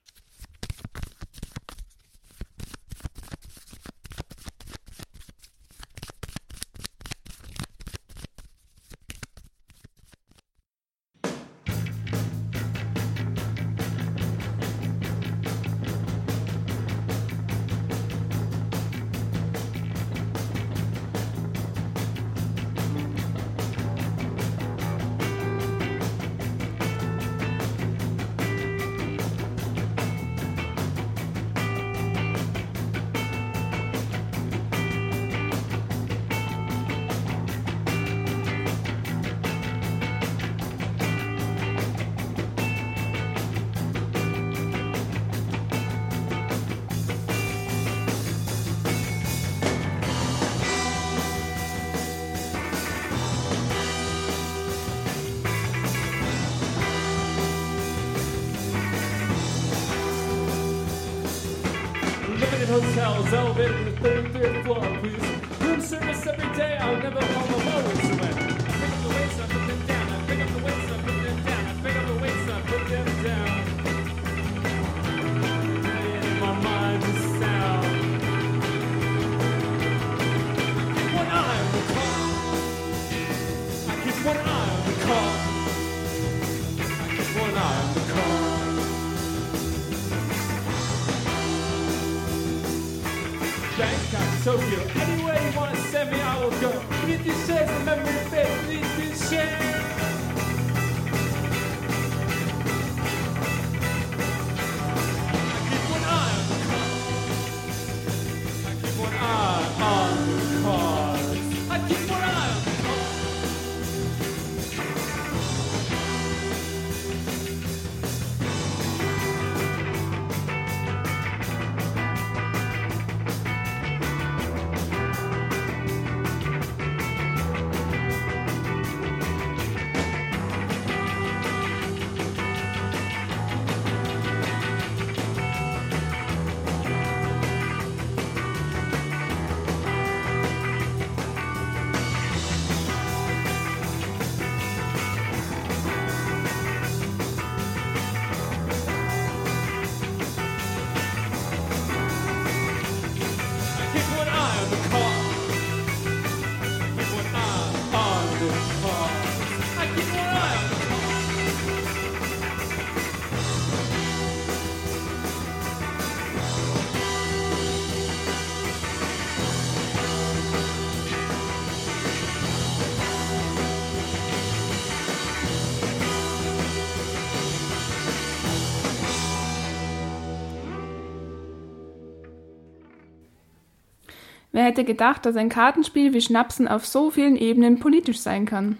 Wer 184.63 184.69
hätte 184.69 184.85
gedacht, 184.85 185.25
dass 185.25 185.35
ein 185.35 185.49
Kartenspiel 185.49 186.13
wie 186.13 186.21
Schnapsen 186.21 186.69
auf 186.69 186.85
so 186.85 187.11
vielen 187.11 187.35
Ebenen 187.35 187.79
politisch 187.79 188.21
sein 188.21 188.45
kann? 188.45 188.77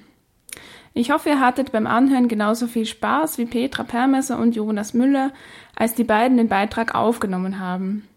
Ich 0.93 1.11
hoffe, 1.11 1.27
ihr 1.27 1.41
hattet 1.41 1.73
beim 1.73 1.87
Anhören 1.87 2.29
genauso 2.29 2.67
viel 2.67 2.85
Spaß 2.85 3.37
wie 3.37 3.45
Petra 3.45 3.83
Permesser 3.83 4.39
und 4.39 4.55
Jonas 4.55 4.93
Müller, 4.93 5.33
als 5.75 5.93
die 5.93 6.05
beiden 6.05 6.37
den 6.37 6.47
Beitrag 6.47 6.95
aufgenommen 6.95 7.59
haben. 7.59 8.07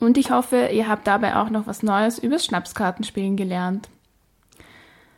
Und 0.00 0.16
ich 0.16 0.30
hoffe, 0.30 0.70
ihr 0.72 0.88
habt 0.88 1.06
dabei 1.06 1.36
auch 1.36 1.50
noch 1.50 1.66
was 1.66 1.82
Neues 1.82 2.18
übers 2.18 2.46
Schnapskartenspielen 2.46 3.36
gelernt. 3.36 3.90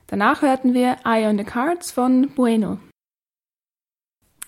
Danach 0.08 0.42
hörten 0.42 0.74
wir 0.74 0.96
Eye 1.04 1.28
on 1.28 1.38
the 1.38 1.44
Cards 1.44 1.92
von 1.92 2.30
Bueno. 2.34 2.78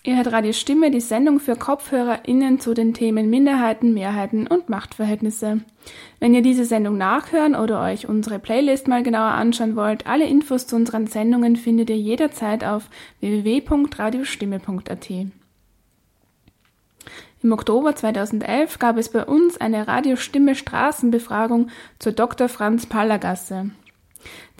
Ihr 0.03 0.17
hört 0.17 0.33
Radio 0.33 0.55
Stimme, 0.55 0.91
die 0.91 1.03
Sendung 1.03 1.41
für 1.41 1.57
KopfhörerInnen 1.57 2.59
zu 2.59 2.73
den 2.73 2.95
Themen 2.95 3.29
Minderheiten, 3.29 3.93
Mehrheiten 3.93 4.47
und 4.47 4.71
Machtverhältnisse. 4.71 5.61
Wenn 6.21 6.33
ihr 6.33 6.41
diese 6.41 6.65
Sendung 6.65 6.97
nachhören 6.97 7.55
oder 7.55 7.83
euch 7.83 8.09
unsere 8.09 8.39
Playlist 8.39 8.89
mal 8.89 9.03
genauer 9.03 9.33
anschauen 9.33 9.77
wollt, 9.77 10.07
alle 10.07 10.27
Infos 10.27 10.67
zu 10.67 10.77
unseren 10.77 11.07
Sendungen 11.07 11.57
findet 11.57 11.91
ihr 11.91 11.99
jederzeit 11.99 12.65
auf 12.65 12.89
www.radiostimme.at. 13.21 15.11
Im 17.43 17.53
Oktober 17.53 17.95
2011 17.95 18.79
gab 18.79 18.97
es 18.97 19.11
bei 19.11 19.27
uns 19.27 19.61
eine 19.61 19.87
Radiostimme 19.87 20.55
Straßenbefragung 20.55 21.69
zur 21.99 22.13
Dr. 22.13 22.49
Franz 22.49 22.87
Pallergasse. 22.87 23.71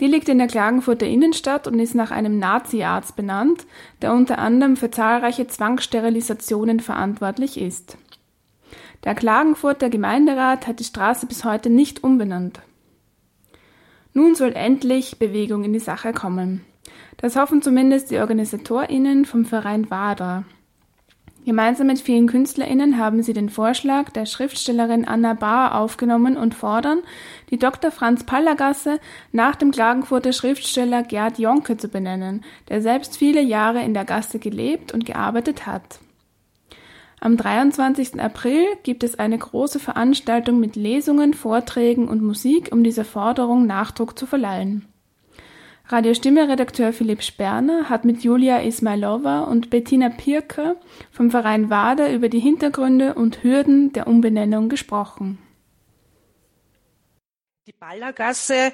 Die 0.01 0.07
liegt 0.07 0.31
in 0.31 0.39
der 0.39 0.47
Klagenfurter 0.47 1.07
Innenstadt 1.07 1.67
und 1.67 1.79
ist 1.79 1.95
nach 1.95 2.11
einem 2.11 2.39
Nazi-Arzt 2.39 3.17
benannt, 3.17 3.67
der 4.01 4.15
unter 4.15 4.39
anderem 4.39 4.77
für 4.77 4.91
zahlreiche 4.91 5.47
Zwangssterilisationen 5.47 6.81
verantwortlich 6.81 7.61
ist. 7.61 7.99
Der 9.05 9.15
Klagenfurter 9.15 9.91
Gemeinderat 9.91 10.67
hat 10.67 10.81
die 10.81 10.85
Straße 10.85 11.27
bis 11.27 11.45
heute 11.45 11.69
nicht 11.69 12.03
umbenannt. 12.03 12.61
Nun 14.15 14.35
soll 14.35 14.53
endlich 14.53 15.19
Bewegung 15.19 15.65
in 15.65 15.73
die 15.73 15.79
Sache 15.79 16.13
kommen. 16.13 16.65
Das 17.19 17.37
hoffen 17.37 17.61
zumindest 17.61 18.11
die 18.11 18.19
OrganisatorInnen 18.19 19.27
vom 19.27 19.45
Verein 19.45 19.91
WADA. 19.91 20.45
Gemeinsam 21.47 21.87
mit 21.87 22.01
vielen 22.01 22.27
KünstlerInnen 22.27 22.99
haben 22.99 23.23
sie 23.23 23.33
den 23.33 23.49
Vorschlag 23.49 24.11
der 24.11 24.27
Schriftstellerin 24.27 25.07
Anna 25.07 25.33
Bahr 25.33 25.75
aufgenommen 25.75 26.37
und 26.37 26.55
fordern, 26.55 26.99
die 27.51 27.59
Dr. 27.59 27.91
Franz 27.91 28.25
Pallergasse 28.25 29.01
nach 29.33 29.57
dem 29.57 29.71
Klagenfurter 29.71 30.33
Schriftsteller 30.33 31.03
Gerd 31.03 31.39
Jonke 31.39 31.77
zu 31.77 31.89
benennen, 31.89 32.45
der 32.69 32.83
selbst 32.83 33.17
viele 33.17 33.43
Jahre 33.43 33.83
in 33.83 33.95
der 33.95 34.05
Gasse 34.05 34.39
gelebt 34.39 34.93
und 34.93 35.05
gearbeitet 35.05 35.67
hat. 35.67 36.01
Am 37.23 37.37
23. 37.37 38.19
April 38.19 38.65
gibt 38.83 39.05
es 39.05 39.19
eine 39.19 39.37
große 39.37 39.79
Veranstaltung 39.79 40.59
mit 40.59 40.75
Lesungen, 40.75 41.35
Vorträgen 41.35 42.09
und 42.09 42.23
Musik, 42.23 42.71
um 42.73 42.83
dieser 42.83 43.05
Forderung 43.05 43.67
Nachdruck 43.67 44.19
zu 44.19 44.25
verleihen. 44.25 44.87
Radiostimme-Redakteur 45.89 46.93
Philipp 46.93 47.21
Sperner 47.23 47.91
hat 47.91 48.05
mit 48.05 48.23
Julia 48.23 48.59
Ismailova 48.59 49.41
und 49.41 49.71
Bettina 49.71 50.09
Pirker 50.09 50.77
vom 51.11 51.31
Verein 51.31 51.69
WADA 51.69 52.11
über 52.13 52.29
die 52.29 52.39
Hintergründe 52.39 53.15
und 53.15 53.43
Hürden 53.43 53.93
der 53.93 54.07
Umbenennung 54.07 54.69
gesprochen. 54.69 55.39
Die 57.71 57.79
Ballergasse 57.79 58.73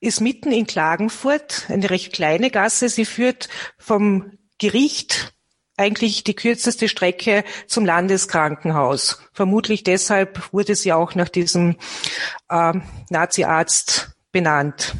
ist 0.00 0.22
mitten 0.22 0.52
in 0.52 0.66
Klagenfurt, 0.66 1.66
eine 1.68 1.90
recht 1.90 2.14
kleine 2.14 2.50
Gasse. 2.50 2.88
Sie 2.88 3.04
führt 3.04 3.50
vom 3.76 4.38
Gericht 4.56 5.34
eigentlich 5.76 6.24
die 6.24 6.34
kürzeste 6.34 6.88
Strecke 6.88 7.44
zum 7.66 7.84
Landeskrankenhaus. 7.84 9.20
Vermutlich 9.34 9.84
deshalb 9.84 10.50
wurde 10.50 10.76
sie 10.76 10.94
auch 10.94 11.14
nach 11.14 11.28
diesem 11.28 11.76
äh, 12.48 12.72
Nazi-Arzt 13.10 14.12
benannt. 14.32 14.94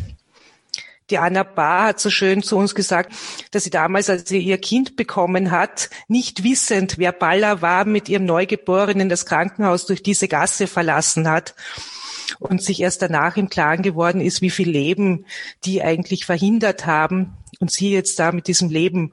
Die 1.08 1.16
Anna 1.16 1.42
Bahr 1.42 1.84
hat 1.84 2.00
so 2.00 2.10
schön 2.10 2.42
zu 2.42 2.58
uns 2.58 2.74
gesagt, 2.74 3.14
dass 3.52 3.64
sie 3.64 3.70
damals, 3.70 4.10
als 4.10 4.28
sie 4.28 4.40
ihr 4.40 4.58
Kind 4.58 4.94
bekommen 4.94 5.52
hat, 5.52 5.88
nicht 6.06 6.44
wissend, 6.44 6.98
wer 6.98 7.12
Baller 7.12 7.62
war, 7.62 7.86
mit 7.86 8.10
ihrem 8.10 8.26
Neugeborenen 8.26 9.08
das 9.08 9.24
Krankenhaus 9.24 9.86
durch 9.86 10.02
diese 10.02 10.28
Gasse 10.28 10.66
verlassen 10.66 11.30
hat 11.30 11.54
und 12.38 12.62
sich 12.62 12.80
erst 12.80 13.02
danach 13.02 13.36
im 13.36 13.48
Klaren 13.48 13.82
geworden 13.82 14.20
ist, 14.20 14.42
wie 14.42 14.50
viel 14.50 14.68
Leben 14.68 15.24
die 15.64 15.82
eigentlich 15.82 16.26
verhindert 16.26 16.86
haben 16.86 17.36
und 17.60 17.70
sie 17.70 17.90
jetzt 17.90 18.18
da 18.18 18.32
mit 18.32 18.46
diesem 18.46 18.70
Leben 18.70 19.12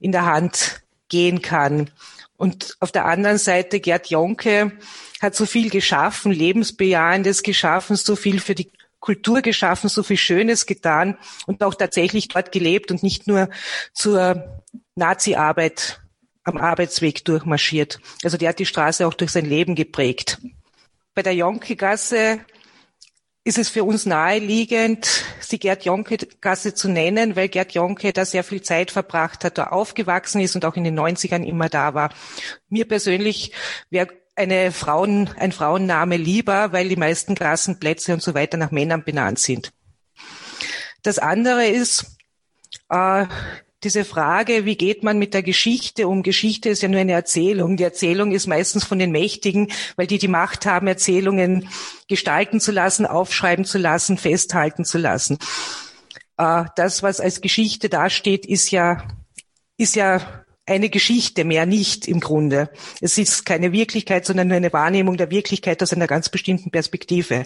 in 0.00 0.12
der 0.12 0.26
Hand 0.26 0.82
gehen 1.08 1.42
kann. 1.42 1.90
Und 2.36 2.76
auf 2.80 2.92
der 2.92 3.06
anderen 3.06 3.38
Seite 3.38 3.80
Gerd 3.80 4.08
Jonke 4.08 4.72
hat 5.20 5.34
so 5.34 5.46
viel 5.46 5.70
geschaffen, 5.70 6.32
lebensbejahendes 6.32 7.42
geschaffen, 7.42 7.96
so 7.96 8.16
viel 8.16 8.40
für 8.40 8.54
die 8.54 8.70
Kultur 9.00 9.42
geschaffen, 9.42 9.88
so 9.90 10.02
viel 10.02 10.16
Schönes 10.16 10.66
getan 10.66 11.18
und 11.46 11.62
auch 11.62 11.74
tatsächlich 11.74 12.28
dort 12.28 12.52
gelebt 12.52 12.90
und 12.90 13.02
nicht 13.02 13.26
nur 13.26 13.50
zur 13.92 14.62
Nazi-Arbeit 14.94 16.00
am 16.42 16.56
Arbeitsweg 16.56 17.24
durchmarschiert. 17.24 18.00
Also 18.22 18.36
der 18.36 18.50
hat 18.50 18.58
die 18.58 18.66
Straße 18.66 19.06
auch 19.06 19.14
durch 19.14 19.30
sein 19.30 19.46
Leben 19.46 19.74
geprägt. 19.74 20.38
Bei 21.14 21.22
der 21.22 21.34
Jonke-Gasse 21.34 22.40
ist 23.44 23.58
es 23.58 23.68
für 23.68 23.84
uns 23.84 24.04
naheliegend, 24.04 25.24
sie 25.38 25.58
Gerd 25.58 25.84
Jonke-Gasse 25.84 26.74
zu 26.74 26.88
nennen, 26.88 27.36
weil 27.36 27.48
Gerd 27.48 27.72
Jonke 27.72 28.12
da 28.12 28.24
sehr 28.24 28.42
viel 28.42 28.62
Zeit 28.62 28.90
verbracht 28.90 29.44
hat, 29.44 29.58
da 29.58 29.68
aufgewachsen 29.68 30.40
ist 30.40 30.56
und 30.56 30.64
auch 30.64 30.74
in 30.74 30.84
den 30.84 30.98
90ern 30.98 31.44
immer 31.44 31.68
da 31.68 31.94
war. 31.94 32.12
Mir 32.68 32.88
persönlich 32.88 33.52
wäre 33.90 34.08
eine 34.34 34.72
Frauen, 34.72 35.30
ein 35.38 35.52
Frauenname 35.52 36.16
lieber, 36.16 36.72
weil 36.72 36.88
die 36.88 36.96
meisten 36.96 37.36
Klassenplätze 37.36 38.12
und 38.12 38.22
so 38.22 38.34
weiter 38.34 38.56
nach 38.56 38.72
Männern 38.72 39.04
benannt 39.04 39.38
sind. 39.38 39.72
Das 41.02 41.20
andere 41.20 41.66
ist 41.66 42.16
äh, 42.88 43.26
diese 43.84 44.04
Frage, 44.04 44.64
wie 44.64 44.76
geht 44.76 45.02
man 45.02 45.18
mit 45.18 45.34
der 45.34 45.42
Geschichte 45.42 46.08
um? 46.08 46.22
Geschichte 46.22 46.70
ist 46.70 46.82
ja 46.82 46.88
nur 46.88 47.00
eine 47.00 47.12
Erzählung. 47.12 47.76
Die 47.76 47.84
Erzählung 47.84 48.32
ist 48.32 48.46
meistens 48.46 48.84
von 48.84 48.98
den 48.98 49.12
Mächtigen, 49.12 49.70
weil 49.96 50.06
die 50.06 50.18
die 50.18 50.28
Macht 50.28 50.66
haben, 50.66 50.86
Erzählungen 50.86 51.68
gestalten 52.08 52.60
zu 52.60 52.72
lassen, 52.72 53.06
aufschreiben 53.06 53.64
zu 53.64 53.78
lassen, 53.78 54.18
festhalten 54.18 54.84
zu 54.84 54.98
lassen. 54.98 55.38
Äh, 56.38 56.64
das, 56.76 57.02
was 57.02 57.20
als 57.20 57.40
Geschichte 57.40 57.88
dasteht, 57.88 58.46
ist 58.46 58.70
ja, 58.70 59.06
ist 59.76 59.96
ja 59.96 60.44
eine 60.66 60.88
Geschichte, 60.88 61.44
mehr 61.44 61.66
nicht 61.66 62.08
im 62.08 62.20
Grunde. 62.20 62.70
Es 63.00 63.18
ist 63.18 63.44
keine 63.44 63.72
Wirklichkeit, 63.72 64.24
sondern 64.24 64.48
nur 64.48 64.56
eine 64.56 64.72
Wahrnehmung 64.72 65.16
der 65.16 65.30
Wirklichkeit 65.30 65.82
aus 65.82 65.92
einer 65.92 66.06
ganz 66.06 66.30
bestimmten 66.30 66.70
Perspektive. 66.70 67.44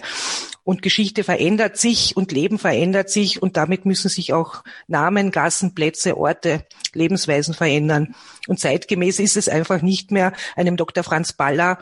Und 0.69 0.83
Geschichte 0.83 1.23
verändert 1.23 1.77
sich 1.77 2.15
und 2.15 2.31
Leben 2.31 2.59
verändert 2.59 3.09
sich 3.09 3.41
und 3.41 3.57
damit 3.57 3.87
müssen 3.87 4.07
sich 4.07 4.33
auch 4.33 4.63
Namen, 4.85 5.31
Gassen, 5.31 5.73
Plätze, 5.73 6.15
Orte, 6.15 6.63
Lebensweisen 6.93 7.55
verändern. 7.55 8.13
Und 8.47 8.59
zeitgemäß 8.59 9.19
ist 9.19 9.35
es 9.35 9.49
einfach 9.49 9.81
nicht 9.81 10.11
mehr 10.11 10.31
einem 10.55 10.77
Dr. 10.77 11.03
Franz 11.03 11.33
Baller 11.33 11.79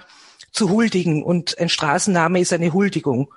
zu 0.53 0.69
huldigen 0.69 1.21
und 1.21 1.59
ein 1.59 1.67
Straßenname 1.67 2.39
ist 2.39 2.53
eine 2.53 2.71
Huldigung. 2.71 3.33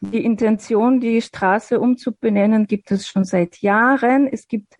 Die 0.00 0.24
Intention, 0.24 0.98
die 0.98 1.20
Straße 1.20 1.78
umzubenennen, 1.78 2.66
gibt 2.66 2.90
es 2.92 3.06
schon 3.06 3.24
seit 3.24 3.58
Jahren. 3.58 4.26
Es 4.26 4.48
gibt 4.48 4.78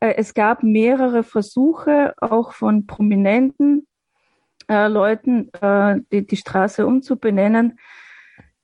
äh, 0.00 0.14
es 0.16 0.32
gab 0.32 0.62
mehrere 0.62 1.22
Versuche, 1.24 2.14
auch 2.22 2.54
von 2.54 2.86
prominenten 2.86 3.86
äh, 4.70 4.88
Leuten, 4.88 5.50
äh, 5.60 5.96
die, 6.12 6.26
die 6.26 6.36
Straße 6.36 6.86
umzubenennen. 6.86 7.78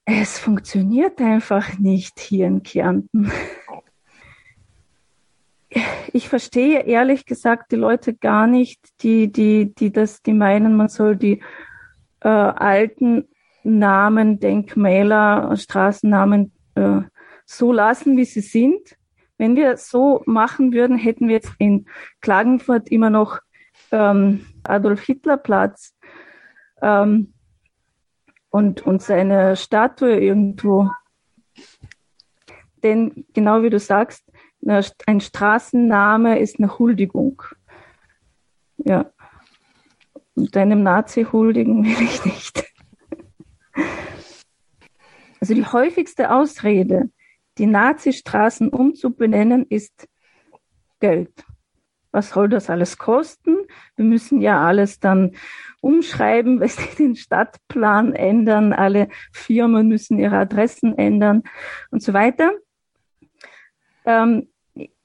Es 0.05 0.39
funktioniert 0.39 1.21
einfach 1.21 1.79
nicht 1.79 2.21
hier 2.21 2.47
in 2.47 2.63
Kärnten. 2.63 3.31
Ich 6.13 6.29
verstehe 6.29 6.85
ehrlich 6.85 7.27
gesagt 7.27 7.73
die 7.73 7.77
Leute 7.77 8.15
gar 8.15 8.47
nicht, 8.47 8.81
die, 9.03 9.31
die, 9.31 9.75
die 9.75 9.93
das, 9.93 10.23
die 10.23 10.33
meinen, 10.33 10.77
man 10.77 10.89
soll 10.89 11.17
die 11.17 11.43
äh, 12.21 12.29
alten 12.29 13.29
Namen, 13.63 14.39
Denkmäler, 14.39 15.55
Straßennamen 15.57 16.53
äh, 16.77 17.01
so 17.45 17.73
lassen, 17.73 18.17
wie 18.17 18.25
sie 18.25 18.41
sind 18.41 18.97
wenn 19.39 19.57
wir 19.57 19.77
so 19.77 20.23
machen 20.27 20.73
würden, 20.73 20.97
hätten 20.97 21.29
wir 21.29 21.37
jetzt 21.37 21.53
in 21.59 21.87
Klagenfurt 22.21 22.89
immer 22.89 23.11
noch 23.11 23.41
ähm, 23.93 24.47
Adolf 24.63 25.03
Hitler 25.03 25.37
Platz 25.37 25.93
ähm, 26.83 27.33
und, 28.51 28.83
und 28.83 29.03
seine 29.03 29.57
Statue 29.57 30.19
irgendwo. 30.19 30.91
Denn 32.83 33.27
genau 33.33 33.63
wie 33.63 33.71
du 33.71 33.79
sagst, 33.79 34.25
ein 35.07 35.21
Straßenname 35.21 36.39
ist 36.39 36.59
eine 36.59 36.79
Huldigung. 36.79 37.43
Ja. 38.79 39.11
Und 40.35 40.57
einem 40.57 40.83
Nazi 40.83 41.25
huldigen 41.25 41.85
will 41.85 42.03
ich 42.03 42.25
nicht. 42.25 42.65
Also 45.39 45.53
die 45.55 45.67
häufigste 45.67 46.33
Ausrede, 46.33 47.11
die 47.59 47.67
Nazistraßen 47.67 48.71
umzubenennen, 48.71 49.67
ist 49.69 50.09
Geld. 50.99 51.45
Was 52.17 52.31
soll 52.31 52.49
das 52.49 52.71
alles 52.71 52.97
kosten? 52.97 53.59
Wir 53.95 54.07
müssen 54.07 54.41
ja 54.41 54.65
alles 54.65 55.01
dann 55.01 55.33
umschreiben, 55.83 56.59
den 56.99 57.15
Stadtplan 57.15 58.15
ändern, 58.15 58.73
alle 58.73 59.09
Firmen 59.33 59.89
müssen 59.89 60.19
ihre 60.19 60.39
Adressen 60.39 60.97
ändern 60.97 61.43
und 61.91 62.03
so 62.03 62.15
weiter. 62.15 62.53
Ähm, 64.07 64.49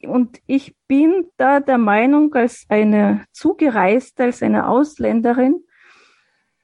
und 0.03 0.39
ich 0.47 0.73
bin 0.87 1.25
da 1.35 1.59
der 1.59 1.77
Meinung, 1.77 2.33
als 2.33 2.65
eine 2.69 3.25
Zugereiste, 3.33 4.23
als 4.23 4.41
eine 4.41 4.69
Ausländerin, 4.69 5.65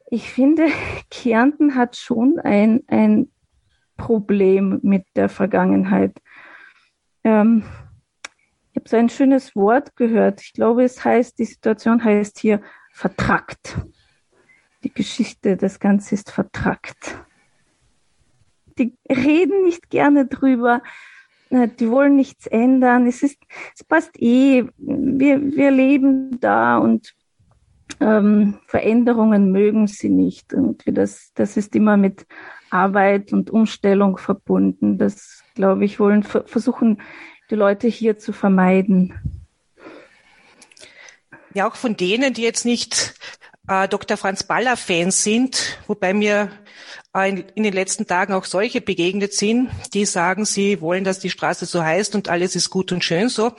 ich 0.09 0.31
finde, 0.31 0.67
Kärnten 1.11 1.75
hat 1.75 1.97
schon 1.97 2.39
ein, 2.39 2.83
ein 2.87 3.29
Problem 3.97 4.79
mit 4.81 5.03
der 5.17 5.27
Vergangenheit. 5.27 6.21
Ähm, 7.25 7.63
so 8.87 8.97
ein 8.97 9.09
schönes 9.09 9.55
Wort 9.55 9.95
gehört. 9.95 10.41
Ich 10.41 10.53
glaube, 10.53 10.83
es 10.83 11.03
heißt, 11.03 11.37
die 11.39 11.45
Situation 11.45 12.03
heißt 12.03 12.39
hier 12.39 12.61
vertrackt. 12.91 13.77
Die 14.83 14.93
Geschichte, 14.93 15.57
das 15.57 15.79
Ganze 15.79 16.15
ist 16.15 16.31
vertrackt. 16.31 17.17
Die 18.77 18.95
reden 19.09 19.63
nicht 19.63 19.89
gerne 19.89 20.25
drüber. 20.27 20.81
Die 21.49 21.89
wollen 21.89 22.15
nichts 22.15 22.45
ändern. 22.47 23.07
Es 23.07 23.23
ist, 23.23 23.39
es 23.75 23.83
passt 23.83 24.21
eh. 24.21 24.65
Wir, 24.77 25.41
wir 25.41 25.71
leben 25.71 26.39
da 26.39 26.77
und 26.77 27.15
ähm, 27.99 28.59
Veränderungen 28.67 29.51
mögen 29.51 29.87
sie 29.87 30.09
nicht. 30.09 30.53
Und 30.53 30.83
das, 30.85 31.31
das 31.33 31.57
ist 31.57 31.75
immer 31.75 31.97
mit 31.97 32.27
Arbeit 32.69 33.33
und 33.33 33.49
Umstellung 33.49 34.17
verbunden. 34.17 34.97
Das, 34.97 35.43
glaube 35.55 35.85
ich, 35.85 35.99
wollen 35.99 36.23
versuchen 36.23 37.01
die 37.49 37.55
Leute 37.55 37.87
hier 37.87 38.17
zu 38.17 38.33
vermeiden. 38.33 39.43
Ja, 41.53 41.67
auch 41.67 41.75
von 41.75 41.97
denen, 41.97 42.33
die 42.33 42.43
jetzt 42.43 42.65
nicht 42.65 43.15
äh, 43.67 43.87
Dr. 43.87 44.17
Franz 44.17 44.43
Baller 44.43 44.77
Fans 44.77 45.23
sind, 45.23 45.79
wobei 45.87 46.13
mir 46.13 46.51
äh, 47.15 47.29
in, 47.29 47.45
in, 47.55 47.63
den 47.63 47.73
letzten 47.73 48.05
Tagen 48.05 48.33
auch 48.33 48.45
solche 48.45 48.81
begegnet 48.81 49.33
sind, 49.33 49.69
die 49.93 50.05
sagen, 50.05 50.45
sie 50.45 50.81
wollen, 50.81 51.03
dass 51.03 51.19
die 51.19 51.29
Straße 51.29 51.65
so 51.65 51.83
heißt 51.83 52.15
und 52.15 52.29
alles 52.29 52.55
ist 52.55 52.69
gut 52.69 52.91
und 52.91 53.03
schön 53.03 53.29
so. 53.29 53.53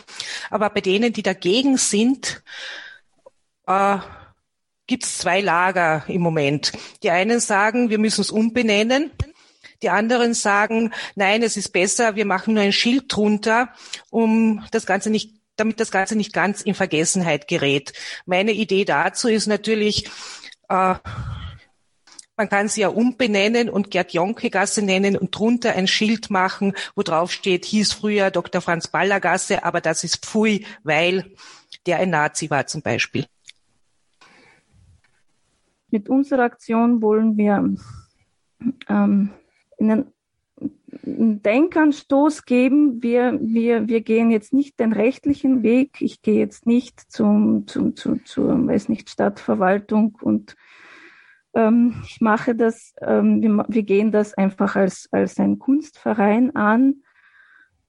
Aber 0.50 0.70
bei 0.70 0.80
denen, 0.80 1.12
die 1.12 1.22
dagegen 1.22 1.76
sind, 1.76 2.42
äh, 3.66 3.98
gibt 4.86 5.04
es 5.04 5.18
zwei 5.18 5.40
Lager 5.40 6.04
im 6.08 6.22
Moment. 6.22 6.72
Die 7.02 7.10
einen 7.10 7.40
sagen, 7.40 7.90
wir 7.90 7.98
müssen 7.98 8.22
es 8.22 8.30
umbenennen. 8.30 9.10
Die 9.82 9.90
anderen 9.90 10.34
sagen, 10.34 10.92
nein, 11.14 11.42
es 11.42 11.56
ist 11.56 11.72
besser, 11.72 12.16
wir 12.16 12.26
machen 12.26 12.54
nur 12.54 12.62
ein 12.62 12.72
Schild 12.72 13.04
drunter, 13.08 13.72
um 14.10 14.64
das 14.72 14.86
Ganze 14.86 15.10
nicht 15.10 15.38
damit 15.58 15.80
das 15.80 15.90
Ganze 15.90 16.16
nicht 16.16 16.32
ganz 16.32 16.62
in 16.62 16.74
Vergessenheit 16.74 17.48
gerät. 17.48 17.92
Meine 18.26 18.52
Idee 18.52 18.84
dazu 18.84 19.28
ist 19.28 19.46
natürlich, 19.46 20.08
äh, 20.68 20.94
man 22.36 22.48
kann 22.48 22.68
sie 22.68 22.82
ja 22.82 22.88
umbenennen 22.88 23.68
und 23.68 23.90
Gerd-Jonke-Gasse 23.90 24.82
nennen 24.82 25.16
und 25.16 25.36
drunter 25.36 25.74
ein 25.74 25.88
Schild 25.88 26.30
machen, 26.30 26.74
wo 26.94 27.02
drauf 27.02 27.32
steht, 27.32 27.64
hieß 27.64 27.92
früher 27.92 28.30
Dr. 28.30 28.60
Franz 28.60 28.86
Baller 28.86 29.18
Gasse, 29.18 29.64
aber 29.64 29.80
das 29.80 30.04
ist 30.04 30.24
Pfui, 30.24 30.64
weil 30.84 31.32
der 31.86 31.98
ein 31.98 32.10
Nazi 32.10 32.48
war 32.48 32.66
zum 32.66 32.82
Beispiel. 32.82 33.26
Mit 35.90 36.08
unserer 36.08 36.44
Aktion 36.44 37.02
wollen 37.02 37.36
wir 37.36 37.74
ähm, 38.88 39.30
einen 39.78 40.12
Denkanstoß 41.42 42.44
geben. 42.44 43.02
Wir, 43.02 43.38
wir, 43.40 43.88
wir 43.88 44.00
gehen 44.00 44.30
jetzt 44.30 44.52
nicht 44.52 44.78
den 44.80 44.92
rechtlichen 44.92 45.62
Weg. 45.62 46.00
Ich 46.00 46.22
gehe 46.22 46.38
jetzt 46.38 46.66
nicht 46.66 47.00
zum, 47.00 47.66
zum, 47.66 47.96
zum, 47.96 48.24
zur, 48.24 48.66
weiß 48.66 48.88
nicht, 48.88 49.08
Stadtverwaltung 49.10 50.18
und 50.20 50.56
ähm, 51.54 51.94
ich 52.04 52.20
mache 52.20 52.54
das, 52.54 52.94
ähm, 53.00 53.42
wir, 53.42 53.64
wir 53.68 53.82
gehen 53.82 54.12
das 54.12 54.34
einfach 54.34 54.76
als, 54.76 55.08
als 55.12 55.38
ein 55.38 55.58
Kunstverein 55.58 56.54
an 56.54 57.02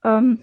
ähm, 0.04 0.40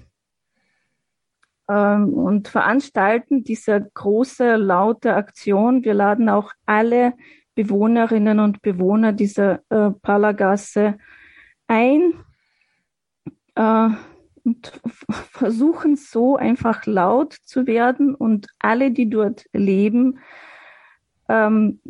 ähm, 1.70 2.14
und 2.14 2.48
veranstalten 2.48 3.44
diese 3.44 3.90
große, 3.94 4.56
laute 4.56 5.16
Aktion. 5.16 5.84
Wir 5.84 5.94
laden 5.94 6.30
auch 6.30 6.52
alle 6.66 7.14
Bewohnerinnen 7.56 8.40
und 8.40 8.62
Bewohner 8.62 9.14
dieser 9.14 9.62
äh, 9.70 9.92
Palagasse 10.02 10.98
ein 11.68 12.14
äh, 13.56 13.90
und 14.44 14.82
versuchen 15.32 15.96
so 15.96 16.38
einfach 16.38 16.86
laut 16.86 17.34
zu 17.34 17.68
werden 17.68 18.16
und 18.16 18.48
alle, 18.60 18.92
die 18.92 19.10
dort 19.10 19.46
leben, 19.54 20.20
ähm, 21.30 21.82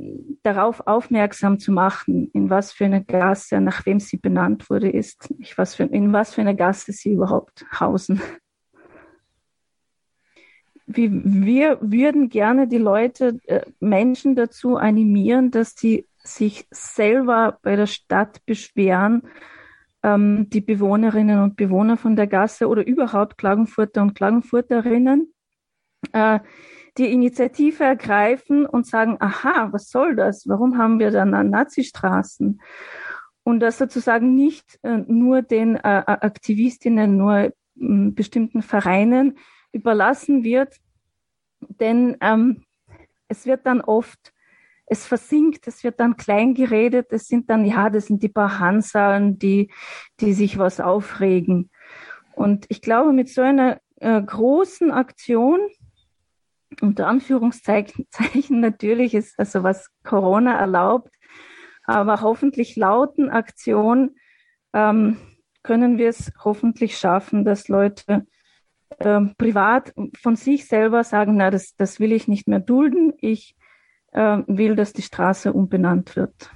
darauf 0.41 0.87
aufmerksam 0.87 1.59
zu 1.59 1.71
machen, 1.71 2.31
in 2.33 2.49
was 2.49 2.71
für 2.71 2.85
eine 2.85 3.03
Gasse, 3.03 3.61
nach 3.61 3.85
wem 3.85 3.99
sie 3.99 4.17
benannt 4.17 4.69
wurde, 4.69 4.89
ist, 4.89 5.31
was 5.55 5.75
für, 5.75 5.83
in 5.83 6.11
was 6.11 6.33
für 6.33 6.41
eine 6.41 6.55
Gasse 6.55 6.91
sie 6.91 7.13
überhaupt 7.13 7.65
hausen. 7.79 8.19
Wir, 10.87 11.11
wir 11.11 11.77
würden 11.81 12.29
gerne 12.29 12.67
die 12.67 12.77
Leute, 12.77 13.39
äh, 13.45 13.61
Menschen 13.79 14.35
dazu 14.35 14.77
animieren, 14.77 15.51
dass 15.51 15.75
sie 15.75 16.07
sich 16.23 16.65
selber 16.71 17.59
bei 17.61 17.75
der 17.75 17.87
Stadt 17.87 18.43
beschweren, 18.45 19.23
ähm, 20.07 20.49
die 20.49 20.61
Bewohnerinnen 20.61 21.41
und 21.43 21.57
Bewohner 21.57 21.97
von 21.97 22.15
der 22.15 22.27
Gasse 22.27 22.67
oder 22.67 22.85
überhaupt 22.85 23.37
Klagenfurter 23.37 24.01
und 24.01 24.15
Klagenfurterinnen 24.15 25.33
äh, 26.13 26.39
die 26.97 27.11
Initiative 27.11 27.83
ergreifen 27.83 28.65
und 28.65 28.87
sagen, 28.87 29.17
aha, 29.19 29.69
was 29.71 29.89
soll 29.89 30.15
das? 30.15 30.47
Warum 30.47 30.77
haben 30.77 30.99
wir 30.99 31.11
dann 31.11 31.49
Nazistraßen? 31.49 32.61
Und 33.43 33.59
das 33.59 33.77
sozusagen 33.77 34.33
nicht 34.33 34.79
äh, 34.83 34.97
nur 35.07 35.41
den 35.41 35.75
äh, 35.75 35.79
Aktivistinnen, 36.05 37.17
nur 37.17 37.37
äh, 37.37 37.51
bestimmten 37.75 38.61
Vereinen 38.61 39.37
überlassen 39.71 40.43
wird, 40.43 40.77
denn 41.79 42.17
ähm, 42.21 42.63
es 43.27 43.45
wird 43.45 43.65
dann 43.65 43.81
oft 43.81 44.33
es 44.87 45.05
versinkt, 45.05 45.67
es 45.67 45.83
wird 45.83 45.99
dann 45.99 46.15
klein 46.15 46.53
geredet, 46.53 47.07
es 47.11 47.27
sind 47.27 47.49
dann, 47.49 47.65
ja, 47.65 47.89
das 47.89 48.07
sind 48.07 48.23
die 48.23 48.29
paar 48.29 48.59
Hansalen, 48.59 49.37
die, 49.37 49.69
die 50.21 50.33
sich 50.33 50.57
was 50.57 50.79
aufregen. 50.79 51.69
Und 52.33 52.65
ich 52.69 52.81
glaube, 52.81 53.11
mit 53.11 53.29
so 53.29 53.41
einer 53.41 53.79
äh, 53.97 54.21
großen 54.21 54.91
Aktion, 54.91 55.59
unter 56.81 57.07
Anführungszeichen 57.07 58.05
natürlich 58.49 59.13
ist 59.13 59.37
also 59.37 59.63
was 59.63 59.89
Corona 60.03 60.57
erlaubt, 60.57 61.13
aber 61.83 62.21
hoffentlich 62.21 62.75
lauten 62.75 63.29
Aktion 63.29 64.15
ähm, 64.73 65.17
können 65.63 65.97
wir 65.97 66.09
es 66.09 66.31
hoffentlich 66.43 66.97
schaffen, 66.97 67.43
dass 67.43 67.67
Leute 67.67 68.25
äh, 68.99 69.21
privat 69.37 69.93
von 70.17 70.37
sich 70.37 70.65
selber 70.65 71.03
sagen, 71.03 71.35
na, 71.35 71.49
das, 71.51 71.75
das 71.75 71.99
will 71.99 72.13
ich 72.13 72.29
nicht 72.29 72.47
mehr 72.47 72.59
dulden. 72.59 73.13
Ich 73.19 73.55
will, 74.13 74.75
dass 74.75 74.93
die 74.93 75.01
Straße 75.01 75.53
umbenannt 75.53 76.15
wird. 76.15 76.51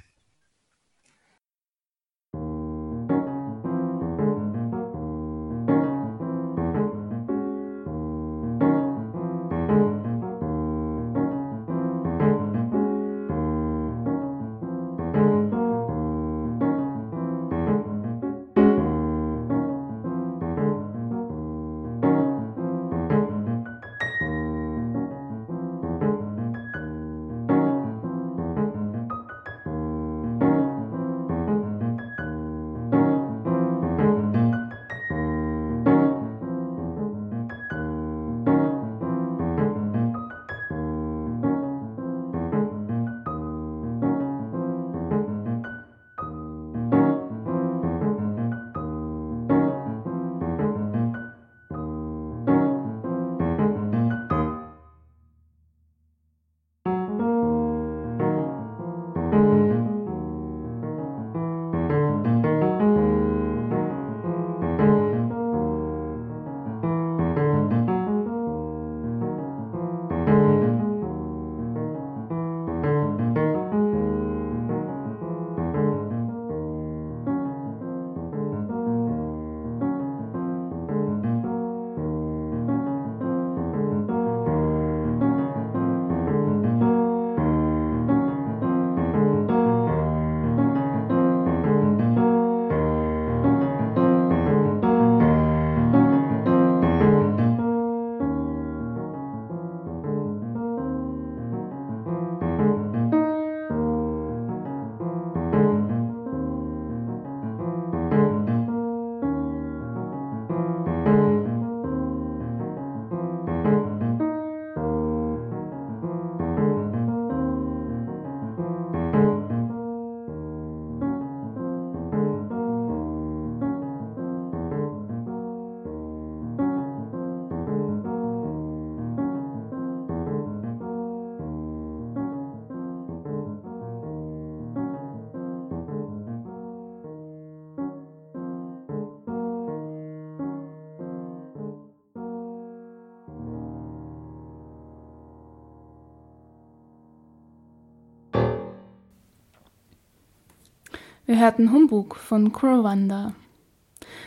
Wir 151.32 151.40
hörten 151.40 151.72
Humbug 151.72 152.16
von 152.16 152.52
Kurwanda. 152.52 153.32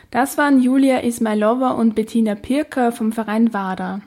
Das 0.10 0.40
waren 0.40 0.60
Julia 0.60 1.04
Ismailova 1.04 1.74
und 1.74 1.94
Bettina 1.94 2.34
Pirker 2.34 2.92
vom 2.92 3.12
Verein 3.12 3.54
WADA. 3.54 4.02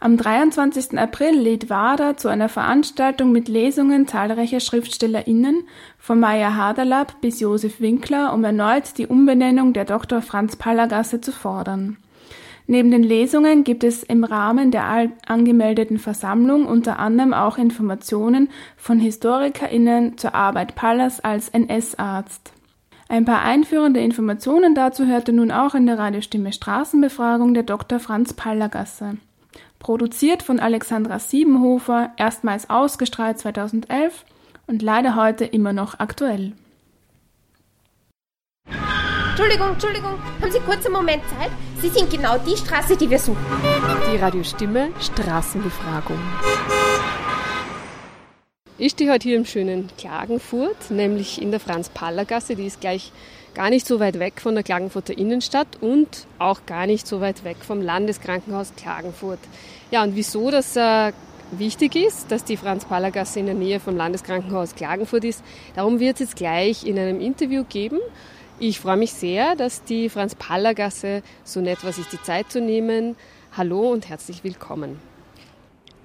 Am 0.00 0.18
23. 0.18 0.98
April 0.98 1.34
lädt 1.34 1.70
WADA 1.70 2.18
zu 2.18 2.28
einer 2.28 2.50
Veranstaltung 2.50 3.32
mit 3.32 3.48
Lesungen 3.48 4.06
zahlreicher 4.06 4.60
SchriftstellerInnen, 4.60 5.66
von 5.96 6.20
Maya 6.20 6.56
Haderlapp 6.56 7.22
bis 7.22 7.40
Josef 7.40 7.80
Winkler, 7.80 8.34
um 8.34 8.44
erneut 8.44 8.98
die 8.98 9.06
Umbenennung 9.06 9.72
der 9.72 9.86
Dr. 9.86 10.20
Franz 10.20 10.56
Pallergasse 10.56 11.22
zu 11.22 11.32
fordern. 11.32 11.96
Neben 12.70 12.92
den 12.92 13.02
Lesungen 13.02 13.64
gibt 13.64 13.82
es 13.82 14.04
im 14.04 14.22
Rahmen 14.22 14.70
der 14.70 15.10
angemeldeten 15.26 15.98
Versammlung 15.98 16.66
unter 16.66 17.00
anderem 17.00 17.34
auch 17.34 17.58
Informationen 17.58 18.48
von 18.76 19.00
HistorikerInnen 19.00 20.16
zur 20.18 20.36
Arbeit 20.36 20.76
Pallers 20.76 21.18
als 21.18 21.48
NS-Arzt. 21.48 22.52
Ein 23.08 23.24
paar 23.24 23.42
einführende 23.42 23.98
Informationen 23.98 24.76
dazu 24.76 25.04
hörte 25.04 25.32
nun 25.32 25.50
auch 25.50 25.74
in 25.74 25.84
der 25.84 25.98
Radiostimme 25.98 26.52
Straßenbefragung 26.52 27.54
der 27.54 27.64
Dr. 27.64 27.98
Franz 27.98 28.34
Pallergasse. 28.34 29.16
Produziert 29.80 30.44
von 30.44 30.60
Alexandra 30.60 31.18
Siebenhofer, 31.18 32.12
erstmals 32.18 32.70
ausgestrahlt 32.70 33.40
2011 33.40 34.24
und 34.68 34.80
leider 34.80 35.16
heute 35.16 35.44
immer 35.44 35.72
noch 35.72 35.98
aktuell. 35.98 36.52
Entschuldigung, 39.30 39.70
Entschuldigung, 39.70 40.18
haben 40.42 40.50
Sie 40.50 40.58
kurz 40.58 40.84
einen 40.84 40.94
Moment 40.94 41.22
Zeit? 41.28 41.50
Sie 41.80 41.88
sind 41.88 42.10
genau 42.10 42.36
die 42.38 42.56
Straße, 42.56 42.96
die 42.96 43.08
wir 43.08 43.18
suchen. 43.18 43.38
Die 44.12 44.16
Radiostimme 44.16 44.90
Straßenbefragung. 45.00 46.18
Ich 48.76 48.92
stehe 48.92 49.12
heute 49.12 49.28
hier 49.28 49.36
im 49.36 49.44
schönen 49.44 49.88
Klagenfurt, 49.96 50.90
nämlich 50.90 51.40
in 51.40 51.52
der 51.52 51.60
Franz-Paller-Gasse. 51.60 52.56
Die 52.56 52.66
ist 52.66 52.80
gleich 52.80 53.12
gar 53.54 53.70
nicht 53.70 53.86
so 53.86 54.00
weit 54.00 54.18
weg 54.18 54.40
von 54.40 54.54
der 54.54 54.64
Klagenfurter 54.64 55.16
Innenstadt 55.16 55.68
und 55.80 56.26
auch 56.40 56.66
gar 56.66 56.86
nicht 56.86 57.06
so 57.06 57.20
weit 57.20 57.44
weg 57.44 57.58
vom 57.60 57.80
Landeskrankenhaus 57.80 58.72
Klagenfurt. 58.76 59.38
Ja, 59.92 60.02
und 60.02 60.16
wieso 60.16 60.50
das 60.50 60.74
äh, 60.74 61.12
wichtig 61.52 61.94
ist, 61.94 62.32
dass 62.32 62.42
die 62.42 62.56
Franz-Paller-Gasse 62.56 63.38
in 63.38 63.46
der 63.46 63.54
Nähe 63.54 63.78
vom 63.78 63.96
Landeskrankenhaus 63.96 64.74
Klagenfurt 64.74 65.24
ist, 65.24 65.44
darum 65.76 66.00
wird 66.00 66.14
es 66.14 66.20
jetzt 66.20 66.36
gleich 66.36 66.84
in 66.84 66.98
einem 66.98 67.20
Interview 67.20 67.62
geben. 67.68 68.00
Ich 68.62 68.78
freue 68.78 68.98
mich 68.98 69.14
sehr, 69.14 69.56
dass 69.56 69.84
die 69.84 70.10
Franz-Paller-Gasse 70.10 71.22
so 71.44 71.62
nett 71.62 71.82
war, 71.82 71.94
sich 71.94 72.04
die 72.08 72.20
Zeit 72.22 72.52
zu 72.52 72.60
nehmen. 72.60 73.16
Hallo 73.56 73.90
und 73.90 74.06
herzlich 74.10 74.44
willkommen. 74.44 74.98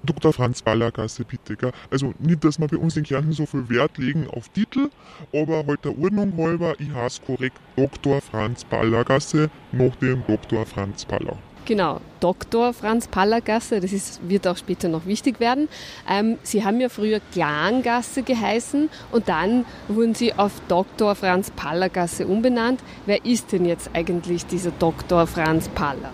Dr. 0.02 0.32
Franz 0.32 0.62
Ballergasse, 0.62 1.26
bitte. 1.26 1.54
Gell? 1.54 1.72
Also 1.90 2.14
nicht, 2.18 2.42
dass 2.44 2.58
wir 2.58 2.66
bei 2.66 2.78
uns 2.78 2.96
in 2.96 3.04
Kärnten 3.04 3.32
so 3.32 3.44
viel 3.44 3.68
Wert 3.68 3.98
legen 3.98 4.26
auf 4.30 4.48
Titel, 4.48 4.88
aber 5.34 5.66
halt 5.66 5.84
der 5.84 5.98
Ordnung 5.98 6.34
halber, 6.38 6.74
ich 6.78 6.90
heiße 6.90 7.20
korrekt 7.26 7.58
Dr. 7.76 8.22
Franz 8.22 8.64
Ballergasse 8.64 9.50
nach 9.72 9.94
dem 9.96 10.24
Dr. 10.26 10.64
Franz 10.64 11.04
Baller. 11.04 11.36
Genau, 11.66 12.00
Dr. 12.20 12.72
Franz 12.72 13.08
Pallergasse, 13.08 13.80
das 13.80 13.92
ist, 13.92 14.20
wird 14.28 14.46
auch 14.46 14.56
später 14.56 14.88
noch 14.88 15.04
wichtig 15.04 15.40
werden. 15.40 15.68
Ähm, 16.08 16.38
Sie 16.44 16.64
haben 16.64 16.80
ja 16.80 16.88
früher 16.88 17.18
Klangasse 17.32 18.22
geheißen 18.22 18.88
und 19.10 19.28
dann 19.28 19.64
wurden 19.88 20.14
Sie 20.14 20.32
auf 20.32 20.52
Dr. 20.68 21.16
Franz 21.16 21.50
Pallergasse 21.50 22.28
umbenannt. 22.28 22.84
Wer 23.04 23.24
ist 23.24 23.50
denn 23.50 23.64
jetzt 23.64 23.90
eigentlich 23.94 24.46
dieser 24.46 24.70
Dr. 24.70 25.26
Franz 25.26 25.68
Paller? 25.70 26.12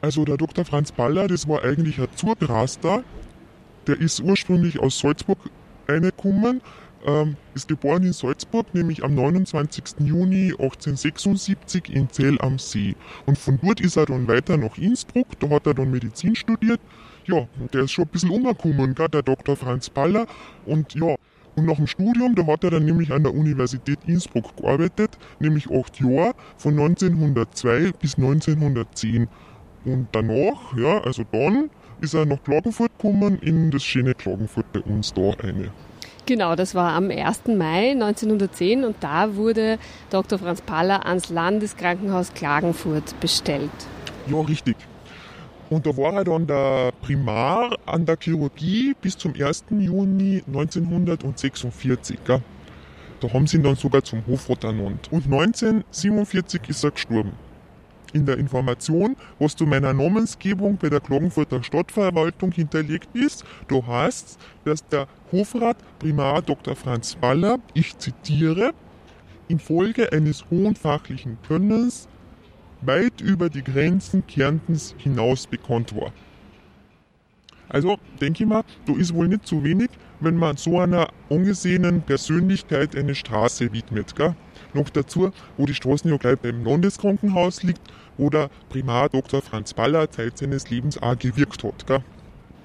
Also 0.00 0.24
der 0.24 0.38
Dr. 0.38 0.64
Franz 0.64 0.90
Baller, 0.90 1.28
das 1.28 1.46
war 1.46 1.62
eigentlich 1.62 1.98
ein 1.98 2.08
Zurbraster. 2.16 3.04
Der 3.86 4.00
ist 4.00 4.20
ursprünglich 4.20 4.80
aus 4.80 4.98
Salzburg 4.98 5.38
reingekommen, 5.86 6.62
ähm, 7.04 7.36
ist 7.54 7.68
geboren 7.68 8.02
in 8.04 8.12
Salzburg, 8.12 8.74
nämlich 8.74 9.04
am 9.04 9.14
29. 9.14 10.00
Juni 10.00 10.52
1876 10.52 11.90
in 11.90 12.10
Zell 12.10 12.40
am 12.40 12.58
See. 12.58 12.96
Und 13.26 13.38
von 13.38 13.58
dort 13.62 13.80
ist 13.80 13.96
er 13.96 14.06
dann 14.06 14.28
weiter 14.28 14.56
nach 14.56 14.78
Innsbruck, 14.78 15.38
da 15.40 15.50
hat 15.50 15.66
er 15.66 15.74
dann 15.74 15.90
Medizin 15.90 16.34
studiert. 16.34 16.80
Ja, 17.26 17.46
der 17.72 17.82
ist 17.82 17.92
schon 17.92 18.04
ein 18.04 18.10
bisschen 18.10 18.30
umgekommen, 18.30 18.94
gell, 18.94 19.08
der 19.08 19.22
Dr. 19.22 19.56
Franz 19.56 19.88
Baller. 19.88 20.26
Und 20.66 20.94
ja, 20.94 21.16
und 21.56 21.66
nach 21.66 21.76
dem 21.76 21.86
Studium, 21.86 22.34
da 22.34 22.46
hat 22.46 22.64
er 22.64 22.70
dann 22.70 22.84
nämlich 22.84 23.12
an 23.12 23.22
der 23.22 23.34
Universität 23.34 24.00
Innsbruck 24.06 24.56
gearbeitet, 24.56 25.18
nämlich 25.38 25.70
acht 25.70 26.00
Jahre, 26.00 26.34
von 26.56 26.78
1902 26.78 27.92
bis 28.00 28.16
1910. 28.16 29.28
Und 29.84 30.08
danach, 30.12 30.76
ja, 30.76 31.00
also 31.02 31.22
dann, 31.30 31.70
ist 32.00 32.14
er 32.14 32.26
nach 32.26 32.42
Klagenfurt 32.42 32.90
gekommen, 32.98 33.38
in 33.40 33.70
das 33.70 33.84
schöne 33.84 34.14
Klagenfurt 34.14 34.70
bei 34.72 34.80
uns 34.80 35.14
da 35.14 35.30
eine. 35.42 35.70
Genau, 36.26 36.56
das 36.56 36.74
war 36.74 36.92
am 36.92 37.10
1. 37.10 37.48
Mai 37.48 37.90
1910 37.90 38.84
und 38.84 38.96
da 39.00 39.36
wurde 39.36 39.78
Dr. 40.08 40.38
Franz 40.38 40.62
Paller 40.62 41.04
ans 41.04 41.28
Landeskrankenhaus 41.28 42.32
Klagenfurt 42.32 43.18
bestellt. 43.20 43.70
Ja, 44.26 44.40
richtig. 44.40 44.76
Und 45.68 45.86
da 45.86 45.94
war 45.96 46.14
er 46.14 46.24
dann 46.24 46.46
der 46.46 46.92
Primar 47.02 47.76
an 47.84 48.06
der 48.06 48.16
Chirurgie 48.18 48.94
bis 49.00 49.18
zum 49.18 49.34
1. 49.34 49.64
Juni 49.70 50.42
1946. 50.46 52.18
Gell? 52.24 52.40
Da 53.20 53.32
haben 53.32 53.46
sie 53.46 53.58
ihn 53.58 53.62
dann 53.62 53.76
sogar 53.76 54.02
zum 54.02 54.26
Hofrat 54.26 54.64
ernannt. 54.64 55.08
Und 55.10 55.24
1947 55.24 56.68
ist 56.68 56.84
er 56.84 56.90
gestorben 56.92 57.32
in 58.14 58.24
der 58.24 58.38
Information, 58.38 59.16
was 59.38 59.54
zu 59.54 59.66
meiner 59.66 59.92
Namensgebung 59.92 60.78
bei 60.78 60.88
der 60.88 61.00
Klagenfurter 61.00 61.62
Stadtverwaltung 61.62 62.52
hinterlegt 62.52 63.14
ist. 63.14 63.44
Da 63.68 63.86
heißt 63.86 64.38
dass 64.64 64.86
der 64.88 65.06
Hofrat 65.30 65.76
Primar 65.98 66.40
Dr. 66.40 66.74
Franz 66.74 67.16
Baller, 67.16 67.58
ich 67.74 67.98
zitiere, 67.98 68.72
infolge 69.48 70.10
eines 70.12 70.44
hohen 70.50 70.74
fachlichen 70.74 71.36
Könnens 71.46 72.08
weit 72.80 73.20
über 73.20 73.50
die 73.50 73.62
Grenzen 73.62 74.26
Kärntens 74.26 74.94
hinaus 74.98 75.46
bekannt 75.46 75.94
war. 75.94 76.12
Also 77.68 77.98
denke 78.20 78.44
ich 78.44 78.48
mal, 78.48 78.62
da 78.86 78.92
ist 78.94 79.14
wohl 79.14 79.28
nicht 79.28 79.46
zu 79.46 79.64
wenig, 79.64 79.90
wenn 80.20 80.36
man 80.36 80.56
so 80.56 80.78
einer 80.78 81.08
angesehenen 81.30 82.02
Persönlichkeit 82.02 82.94
eine 82.94 83.14
Straße 83.14 83.72
widmet. 83.72 84.14
Gell? 84.14 84.34
Noch 84.74 84.90
dazu, 84.90 85.30
wo 85.56 85.66
die 85.66 85.74
Straße 85.74 86.08
ja 86.08 86.16
gleich 86.16 86.38
beim 86.38 86.64
Landeskrankenhaus 86.64 87.62
liegt, 87.62 87.80
wo 88.18 88.28
der 88.28 88.50
Primar 88.68 89.08
Dr. 89.08 89.40
Franz 89.40 89.72
Baller 89.72 90.10
Zeit 90.10 90.38
seines 90.38 90.68
Lebens 90.68 91.00
auch 91.00 91.18
gewirkt 91.18 91.64
hat. 91.64 91.86
Gell? 91.86 92.02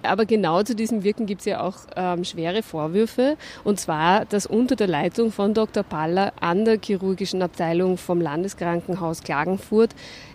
Aber 0.01 0.25
genau 0.25 0.63
zu 0.63 0.75
diesem 0.75 1.03
Wirken 1.03 1.25
gibt 1.25 1.41
es 1.41 1.45
ja 1.45 1.61
auch 1.61 1.75
ähm, 1.95 2.23
schwere 2.23 2.63
Vorwürfe. 2.63 3.37
Und 3.63 3.79
zwar, 3.79 4.25
dass 4.25 4.45
unter 4.45 4.75
der 4.75 4.87
Leitung 4.87 5.31
von 5.31 5.53
Dr. 5.53 5.83
Baller 5.83 6.33
an 6.39 6.65
der 6.65 6.79
chirurgischen 6.79 7.41
Abteilung 7.41 7.97
vom 7.97 8.21
Landeskrankenhaus 8.21 9.23
Klagenfurt 9.23 9.93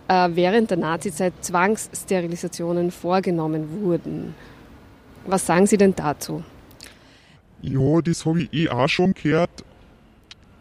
äh, 0.09 0.29
während 0.33 0.71
der 0.71 0.79
Nazizeit 0.79 1.33
Zwangssterilisationen 1.41 2.91
vorgenommen 2.91 3.83
wurden. 3.83 4.35
Was 5.27 5.47
sagen 5.47 5.67
Sie 5.67 5.79
denn 5.79 5.95
dazu? 5.97 6.45
Ja, 7.63 8.03
das 8.03 8.27
habe 8.27 8.43
ich 8.43 8.53
eh 8.53 8.69
auch 8.69 8.89
schon 8.89 9.15
gehört. 9.15 9.65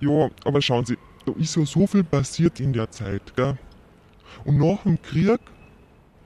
Ja, 0.03 0.29
aber 0.43 0.61
schauen 0.61 0.85
Sie, 0.85 0.97
da 1.25 1.31
ist 1.33 1.55
ja 1.55 1.65
so 1.65 1.87
viel 1.87 2.03
passiert 2.03 2.59
in 2.59 2.73
der 2.73 2.91
Zeit. 2.91 3.35
Gell? 3.37 3.57
Und 4.43 4.57
nach 4.57 4.83
dem 4.83 5.01
Krieg 5.01 5.39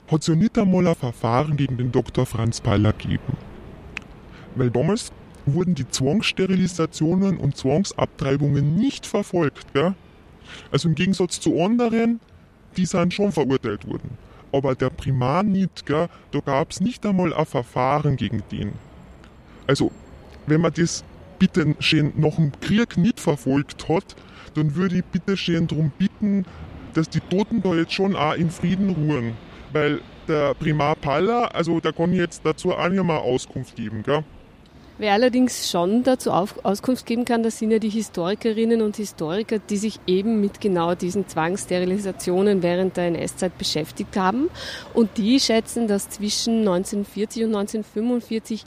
hat 0.08 0.22
es 0.22 0.28
ja 0.28 0.36
nicht 0.36 0.58
einmal 0.58 0.88
ein 0.88 0.96
Verfahren 0.96 1.58
gegen 1.58 1.78
den 1.78 1.92
Dr. 1.92 2.26
Franz 2.26 2.60
Peiler 2.60 2.94
gegeben. 2.94 3.38
Weil 4.56 4.72
damals 4.72 5.12
wurden 5.46 5.76
die 5.76 5.88
Zwangssterilisationen 5.88 7.38
und 7.38 7.56
Zwangsabtreibungen 7.56 8.76
nicht 8.76 9.06
verfolgt. 9.06 9.72
Gell? 9.74 9.94
Also 10.72 10.90
im 10.90 10.96
Gegensatz 10.96 11.40
zu 11.40 11.62
anderen, 11.62 12.20
die 12.78 12.86
sind 12.88 13.14
schon 13.14 13.32
verurteilt 13.32 13.88
worden. 13.88 14.18
Aber 14.52 14.74
der 14.74 14.90
Primar 14.90 15.44
nicht, 15.44 15.86
gell? 15.86 16.10
da 16.32 16.40
gab 16.40 16.72
es 16.72 16.82
nicht 16.82 17.06
einmal 17.06 17.32
ein 17.32 17.46
Verfahren 17.46 18.16
gegen 18.16 18.42
den. 18.52 18.72
Also, 19.68 19.92
wenn 20.48 20.62
man 20.62 20.74
das 20.74 21.04
bitte 21.40 21.76
schön 21.80 22.14
nach 22.16 22.36
dem 22.36 22.52
Krieg 22.60 22.98
nicht 22.98 23.20
verfolgt 23.20 23.90
hat, 23.90 24.16
dann 24.56 24.76
würde 24.76 24.98
ich 24.98 25.06
bitte 25.06 25.38
schön 25.38 25.68
darum 25.68 25.92
bitten, 25.98 26.46
dass 26.94 27.10
die 27.10 27.20
Toten 27.20 27.62
da 27.62 27.76
jetzt 27.76 27.94
schon 27.94 28.16
auch 28.16 28.34
in 28.34 28.50
Frieden 28.50 28.90
ruhen. 28.90 29.34
Weil 29.72 30.02
der 30.28 30.54
Primar 30.56 30.96
Palla, 30.96 31.46
also 31.46 31.80
da 31.80 31.92
kann 31.92 32.12
ich 32.14 32.20
jetzt 32.20 32.42
dazu 32.44 32.72
auch 32.72 32.90
nicht 32.90 33.04
mehr 33.04 33.22
Auskunft 33.22 33.76
geben, 33.76 34.04
gell? 34.04 34.24
Wer 35.00 35.14
allerdings 35.14 35.70
schon 35.70 36.02
dazu 36.02 36.32
auf, 36.32 36.66
Auskunft 36.66 37.06
geben 37.06 37.24
kann, 37.24 37.44
das 37.44 37.60
sind 37.60 37.70
ja 37.70 37.78
die 37.78 37.90
Historikerinnen 37.90 38.82
und 38.82 38.96
Historiker, 38.96 39.60
die 39.60 39.78
sich 39.78 40.00
eben 40.08 40.42
mit 40.42 40.60
genau 40.60 40.96
diesen 40.96 41.28
Zwangssterilisationen 41.28 42.64
während 42.64 42.98
der 42.98 43.10
NS-Zeit 43.10 43.60
beschäftigt 43.60 44.18
haben. 44.18 44.50
Und 44.96 45.18
die 45.18 45.40
schätzen, 45.40 45.88
dass 45.88 46.10
zwischen 46.10 46.62
1940 46.62 47.44
und 47.44 47.56
1945 47.56 48.64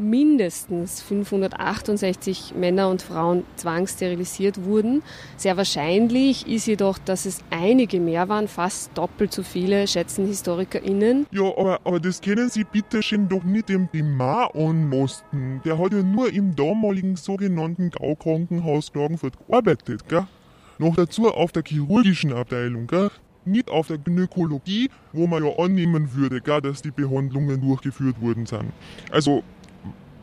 mindestens 0.00 1.02
568 1.02 2.54
Männer 2.56 2.88
und 2.88 3.02
Frauen 3.02 3.44
zwangssterilisiert 3.56 4.64
wurden. 4.64 5.02
Sehr 5.36 5.56
wahrscheinlich 5.56 6.48
ist 6.48 6.66
jedoch, 6.66 6.98
dass 6.98 7.26
es 7.26 7.40
einige 7.50 8.00
mehr 8.00 8.28
waren, 8.28 8.48
fast 8.48 8.90
doppelt 8.96 9.32
so 9.32 9.42
viele, 9.42 9.86
schätzen 9.86 10.26
HistorikerInnen. 10.26 11.26
Ja, 11.30 11.44
aber, 11.56 11.80
aber 11.84 12.00
das 12.00 12.20
können 12.20 12.48
Sie 12.48 12.64
bitte 12.64 13.02
schön 13.02 13.28
doch 13.28 13.44
nicht 13.44 13.68
dem 13.68 13.88
Primar 13.88 14.54
anmosten. 14.54 15.60
Der 15.64 15.78
hat 15.78 15.92
ja 15.92 16.02
nur 16.02 16.32
im 16.32 16.56
damaligen 16.56 17.16
sogenannten 17.16 17.90
Gaukrankenhaus 17.90 18.92
Klagenfurt 18.92 19.34
gearbeitet, 19.46 20.08
gell? 20.08 20.26
Noch 20.78 20.96
dazu 20.96 21.28
auf 21.28 21.52
der 21.52 21.62
chirurgischen 21.62 22.32
Abteilung, 22.32 22.86
gell? 22.86 23.10
Nicht 23.44 23.70
auf 23.70 23.88
der 23.88 23.98
Gynäkologie, 23.98 24.88
wo 25.12 25.26
man 25.26 25.44
ja 25.44 25.50
annehmen 25.58 26.14
würde, 26.14 26.40
gell, 26.40 26.60
dass 26.60 26.82
die 26.82 26.90
Behandlungen 26.90 27.60
durchgeführt 27.60 28.20
worden 28.20 28.46
sind. 28.46 28.72
Also, 29.10 29.42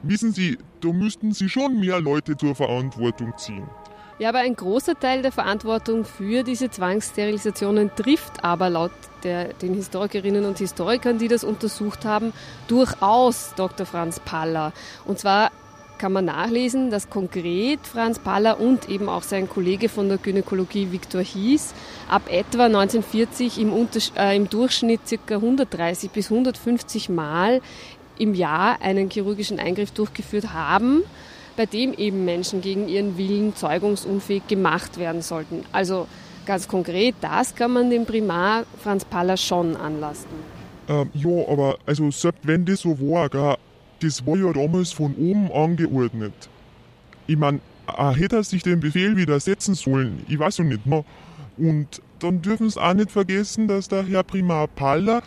wissen 0.04 0.34
Sie, 0.34 0.58
da 0.82 0.90
müssten 0.90 1.32
Sie 1.32 1.50
schon 1.50 1.80
mehr 1.80 2.00
Leute 2.00 2.38
zur 2.38 2.56
Verantwortung 2.56 3.34
ziehen. 3.38 3.68
Ja, 4.20 4.30
aber 4.30 4.40
ein 4.40 4.56
großer 4.56 5.00
Teil 5.00 5.22
der 5.22 5.32
Verantwortung 5.32 6.04
für 6.04 6.42
diese 6.44 6.72
Zwangssterilisationen 6.72 7.92
trifft 7.96 8.44
aber 8.44 8.72
laut 8.72 8.92
der, 9.24 9.54
den 9.54 9.76
Historikerinnen 9.76 10.46
und 10.46 10.58
Historikern, 10.58 11.20
die 11.20 11.28
das 11.28 11.44
untersucht 11.44 12.04
haben, 12.04 12.34
durchaus 12.68 13.54
Dr. 13.56 13.86
Franz 13.86 14.20
Paller. 14.20 14.74
Und 15.06 15.20
zwar 15.20 15.52
kann 15.98 16.14
man 16.14 16.26
nachlesen, 16.26 16.90
dass 16.90 17.10
konkret 17.10 17.80
Franz 17.86 18.20
Paller 18.20 18.60
und 18.60 18.90
eben 18.90 19.10
auch 19.10 19.24
sein 19.24 19.50
Kollege 19.50 19.90
von 19.90 20.08
der 20.08 20.18
Gynäkologie 20.18 20.92
Viktor 20.92 21.22
Hies 21.22 21.74
ab 22.10 22.24
etwa 22.30 22.66
1940 22.66 23.60
im, 23.60 23.72
äh, 24.16 24.36
im 24.36 24.50
Durchschnitt 24.50 25.02
ca. 25.28 25.36
130 25.36 26.12
bis 26.12 26.32
150 26.32 27.10
Mal 27.10 27.62
im 28.20 28.34
Jahr 28.34 28.82
einen 28.82 29.10
chirurgischen 29.10 29.60
Eingriff 29.60 29.92
durchgeführt 29.92 30.54
haben, 30.54 31.04
bei 31.56 31.66
dem 31.66 31.94
eben 31.94 32.26
Menschen 32.26 32.62
gegen 32.62 32.88
ihren 32.88 33.18
Willen 33.18 33.56
zeugungsunfähig 33.56 34.48
gemacht 34.48 34.98
werden 34.98 35.22
sollten. 35.22 35.64
Also 35.72 36.08
ganz 36.46 36.68
konkret, 36.68 37.16
das 37.22 37.56
kann 37.56 37.72
man 37.72 37.90
dem 37.90 38.06
Primar 38.06 38.66
Franz 38.84 39.06
Paller 39.06 39.38
schon 39.38 39.76
anlasten. 39.76 40.38
Ähm, 40.88 41.10
ja, 41.14 41.48
aber 41.50 41.78
also 41.86 42.12
selbst 42.12 42.48
wenn 42.48 42.66
das 42.66 42.82
so 42.82 43.00
war, 43.00 43.30
gell, 43.30 43.56
das 44.02 44.26
war 44.26 44.38
ja 44.38 44.54
damals 44.54 44.92
von 44.92 45.16
oben 45.16 45.52
angeordnet. 45.52 46.34
Ich 47.26 47.38
meine, 47.38 47.60
hätte 47.88 48.38
er 48.38 48.44
sich 48.44 48.64
den 48.64 48.80
Befehl 48.80 49.18
widersetzen 49.18 49.74
sollen, 49.74 50.24
ich 50.28 50.38
weiß 50.38 50.60
ja 50.60 50.64
nicht 50.64 50.86
mehr. 50.86 51.04
Und 51.58 52.02
dann 52.20 52.42
dürfen 52.42 52.70
Sie 52.70 52.80
auch 52.80 52.94
nicht 52.94 53.12
vergessen, 53.12 53.68
dass 53.68 53.88
der 53.88 54.06
Herr 54.06 54.24
Primar 54.24 54.68
Paller 54.68 55.24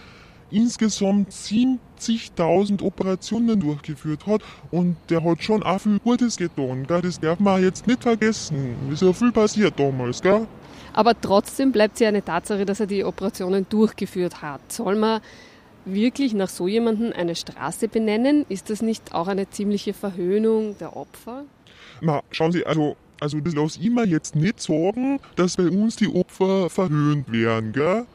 insgesamt 0.51 1.31
70.000 1.33 2.83
Operationen 2.83 3.61
durchgeführt 3.61 4.27
hat 4.27 4.43
und 4.71 4.97
der 5.09 5.23
hat 5.25 5.43
schon 5.43 5.63
auch 5.63 5.81
viel 5.81 5.99
Gutes 5.99 6.37
getan. 6.37 6.87
Gell? 6.87 7.03
Das 7.03 7.21
darf 7.21 7.41
man 7.41 7.63
jetzt 7.63 7.87
nicht 7.87 8.03
vergessen. 8.03 8.75
Ist 8.93 9.03
ja 9.03 9.13
viel 9.13 9.33
passiert 9.33 9.79
damals, 9.79 10.21
gell? 10.23 10.47
Aber 10.93 11.19
trotzdem 11.21 11.73
bleibt 11.73 11.95
es 11.95 12.01
ja 12.01 12.09
eine 12.09 12.25
Tatsache, 12.25 12.65
dass 12.65 12.81
er 12.81 12.87
die 12.87 13.05
Operationen 13.05 13.67
durchgeführt 13.69 14.43
hat. 14.43 14.61
Soll 14.73 14.97
man 14.97 15.21
wirklich 15.85 16.35
nach 16.35 16.49
so 16.49 16.69
jemandem 16.69 17.13
eine 17.13 17.35
Straße 17.35 17.89
benennen? 17.89 18.45
Ist 18.49 18.71
das 18.71 18.83
nicht 18.83 19.15
auch 19.15 19.29
eine 19.29 19.49
ziemliche 19.51 19.93
Verhöhnung 19.95 20.77
der 20.79 20.97
Opfer? 20.97 21.45
Na, 22.01 22.23
schauen 22.31 22.53
Sie, 22.53 22.67
also, 22.67 22.97
also 23.21 23.41
das 23.41 23.55
lass 23.55 23.77
ich 23.77 23.91
mir 23.91 24.07
jetzt 24.07 24.35
nicht 24.35 24.61
sagen, 24.61 25.21
dass 25.37 25.57
bei 25.57 25.69
uns 25.69 25.97
die 25.97 26.09
Opfer 26.09 26.71
verhöhnt 26.71 27.31
werden, 27.31 27.73
gell? 27.73 28.07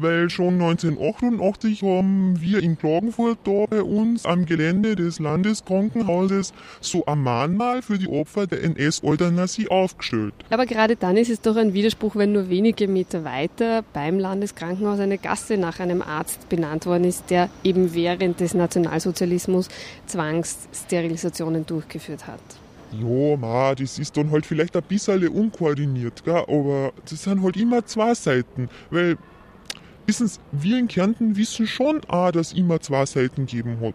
Weil 0.00 0.30
schon 0.30 0.54
1988 0.54 1.82
haben 1.82 2.40
wir 2.40 2.62
in 2.62 2.78
Klagenfurt 2.78 3.38
da 3.44 3.64
bei 3.68 3.82
uns 3.82 4.24
am 4.26 4.46
Gelände 4.46 4.94
des 4.94 5.18
Landeskrankenhauses 5.18 6.52
so 6.80 7.04
ein 7.06 7.20
Mahnmal 7.20 7.82
für 7.82 7.98
die 7.98 8.08
Opfer 8.08 8.46
der 8.46 8.62
NS-Euthanasie 8.62 9.68
aufgestellt. 9.68 10.34
Aber 10.50 10.66
gerade 10.66 10.94
dann 10.94 11.16
ist 11.16 11.30
es 11.30 11.40
doch 11.40 11.56
ein 11.56 11.74
Widerspruch, 11.74 12.14
wenn 12.14 12.32
nur 12.32 12.48
wenige 12.48 12.86
Meter 12.86 13.24
weiter 13.24 13.82
beim 13.92 14.18
Landeskrankenhaus 14.18 15.00
eine 15.00 15.18
Gasse 15.18 15.56
nach 15.56 15.80
einem 15.80 16.02
Arzt 16.02 16.48
benannt 16.48 16.86
worden 16.86 17.04
ist, 17.04 17.30
der 17.30 17.50
eben 17.64 17.92
während 17.94 18.40
des 18.40 18.54
Nationalsozialismus 18.54 19.68
Zwangssterilisationen 20.06 21.66
durchgeführt 21.66 22.26
hat. 22.26 22.40
Ja, 22.92 23.36
ma, 23.36 23.74
das 23.74 23.98
ist 23.98 24.16
dann 24.16 24.30
halt 24.30 24.46
vielleicht 24.46 24.74
ein 24.74 24.82
bisschen 24.82 25.28
unkoordiniert, 25.28 26.24
gell? 26.24 26.44
aber 26.48 26.92
das 27.08 27.24
sind 27.24 27.42
halt 27.42 27.56
immer 27.58 27.84
zwei 27.84 28.14
Seiten, 28.14 28.70
weil 28.90 29.18
Wissen 30.08 30.26
Sie, 30.26 30.40
wir 30.52 30.78
in 30.78 30.88
Kärnten 30.88 31.36
wissen 31.36 31.66
schon 31.66 32.00
auch, 32.08 32.30
dass 32.30 32.52
es 32.52 32.58
immer 32.58 32.80
zwei 32.80 33.04
Seiten 33.04 33.44
geben 33.44 33.78
hat. 33.82 33.92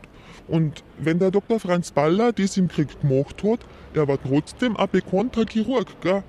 Und 0.48 0.84
wenn 1.00 1.18
der 1.18 1.32
Dr. 1.32 1.60
Franz 1.60 1.90
Baller 1.90 2.32
das 2.32 2.56
im 2.56 2.68
Krieg 2.68 3.02
gemacht 3.02 3.44
hat, 3.44 3.62
er 3.96 4.08
war 4.08 4.22
trotzdem 4.22 4.78
ein 4.78 4.88
bekannter 4.92 5.44
Chirurg, 5.50 5.88
gell? 6.02 6.22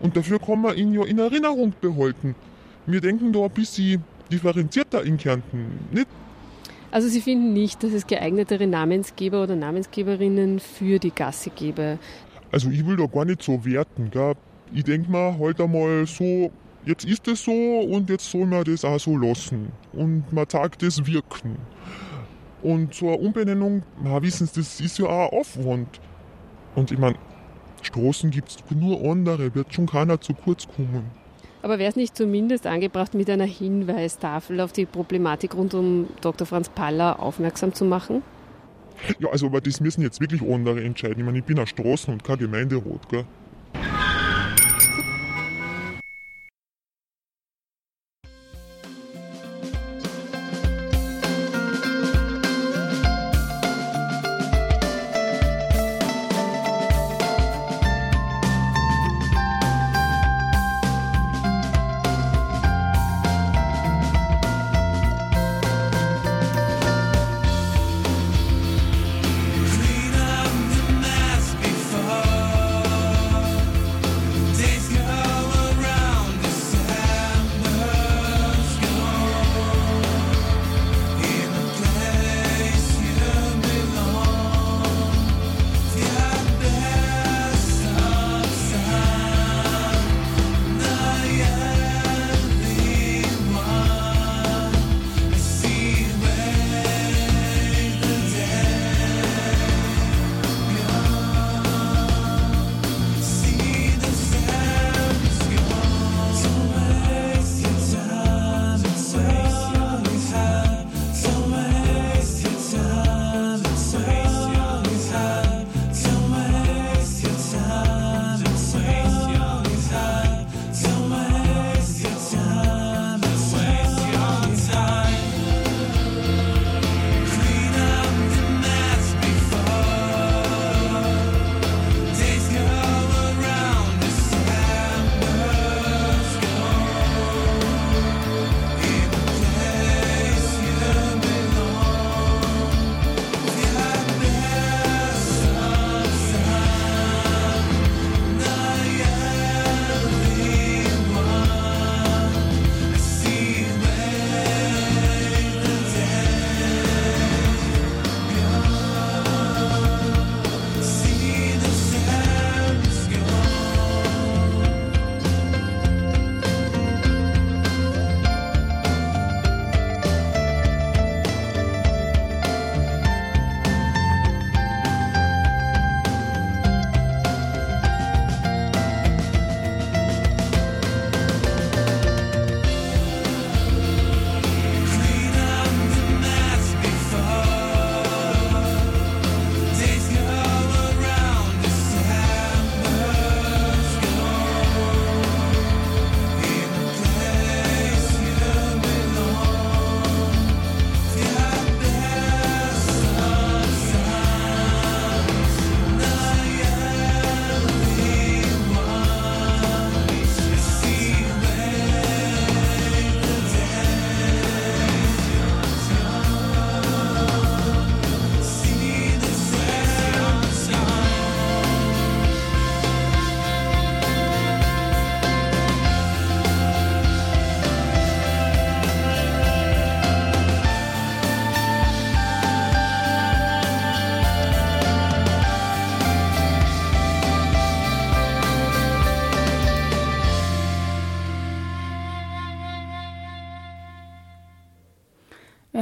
Und 0.00 0.16
dafür 0.16 0.40
kann 0.40 0.62
man 0.62 0.76
ihn 0.76 0.92
ja 0.94 1.04
in 1.04 1.20
Erinnerung 1.20 1.72
behalten. 1.80 2.34
Wir 2.86 3.00
denken 3.00 3.32
da 3.32 3.44
ein 3.44 3.50
bisschen 3.50 4.02
differenzierter 4.32 5.04
in 5.04 5.16
Kärnten, 5.16 5.78
nicht? 5.92 6.08
Also 6.90 7.06
Sie 7.06 7.20
finden 7.20 7.52
nicht, 7.52 7.84
dass 7.84 7.92
es 7.92 8.08
geeignetere 8.08 8.66
Namensgeber 8.66 9.44
oder 9.44 9.54
Namensgeberinnen 9.54 10.58
für 10.58 10.98
die 10.98 11.12
Gasse 11.12 11.50
gäbe? 11.50 12.00
Also 12.50 12.68
ich 12.68 12.84
will 12.84 12.96
da 12.96 13.06
gar 13.06 13.24
nicht 13.24 13.44
so 13.44 13.64
werten, 13.64 14.10
gell? 14.10 14.34
Ich 14.72 14.82
denke 14.82 15.08
mal 15.08 15.38
halt 15.38 15.60
einmal 15.60 16.04
so, 16.08 16.50
jetzt 16.84 17.04
ist 17.04 17.26
es 17.28 17.44
so 17.44 17.80
und 17.80 18.10
jetzt 18.10 18.30
soll 18.30 18.46
man 18.46 18.64
das 18.64 18.84
auch 18.84 18.98
so 18.98 19.16
lassen. 19.16 19.72
Und 19.92 20.32
man 20.32 20.48
zeigt 20.48 20.82
das 20.82 21.06
Wirken. 21.06 21.56
Und 22.62 22.94
so 22.94 23.08
eine 23.08 23.18
Umbenennung, 23.18 23.82
na, 24.02 24.20
wissen 24.22 24.46
Sie, 24.46 24.60
das 24.60 24.80
ist 24.80 24.98
ja 24.98 25.06
auch 25.06 25.32
Aufwand. 25.32 26.00
Und 26.74 26.90
ich 26.90 26.98
meine, 26.98 27.16
Straßen 27.82 28.30
gibt 28.30 28.50
es 28.50 28.58
nur 28.70 29.00
andere, 29.10 29.54
wird 29.54 29.72
schon 29.72 29.86
keiner 29.86 30.20
zu 30.20 30.34
kurz 30.34 30.66
kommen. 30.68 31.10
Aber 31.62 31.78
wäre 31.78 31.90
es 31.90 31.96
nicht 31.96 32.16
zumindest 32.16 32.66
angebracht, 32.66 33.14
mit 33.14 33.28
einer 33.28 33.44
Hinweistafel 33.44 34.60
auf 34.60 34.72
die 34.72 34.86
Problematik 34.86 35.54
rund 35.54 35.74
um 35.74 36.08
Dr. 36.20 36.46
Franz 36.46 36.68
Paller 36.70 37.20
aufmerksam 37.20 37.74
zu 37.74 37.84
machen? 37.84 38.22
Ja, 39.18 39.28
also 39.30 39.46
aber 39.46 39.60
das 39.60 39.80
müssen 39.80 40.02
jetzt 40.02 40.20
wirklich 40.20 40.42
andere 40.42 40.82
entscheiden. 40.82 41.18
Ich 41.18 41.24
meine, 41.24 41.38
ich 41.38 41.44
bin 41.44 41.58
ein 41.58 41.66
Straßen- 41.66 42.12
und 42.12 42.24
kein 42.24 42.38
Gemeinderat, 42.38 43.08
gell? 43.08 43.24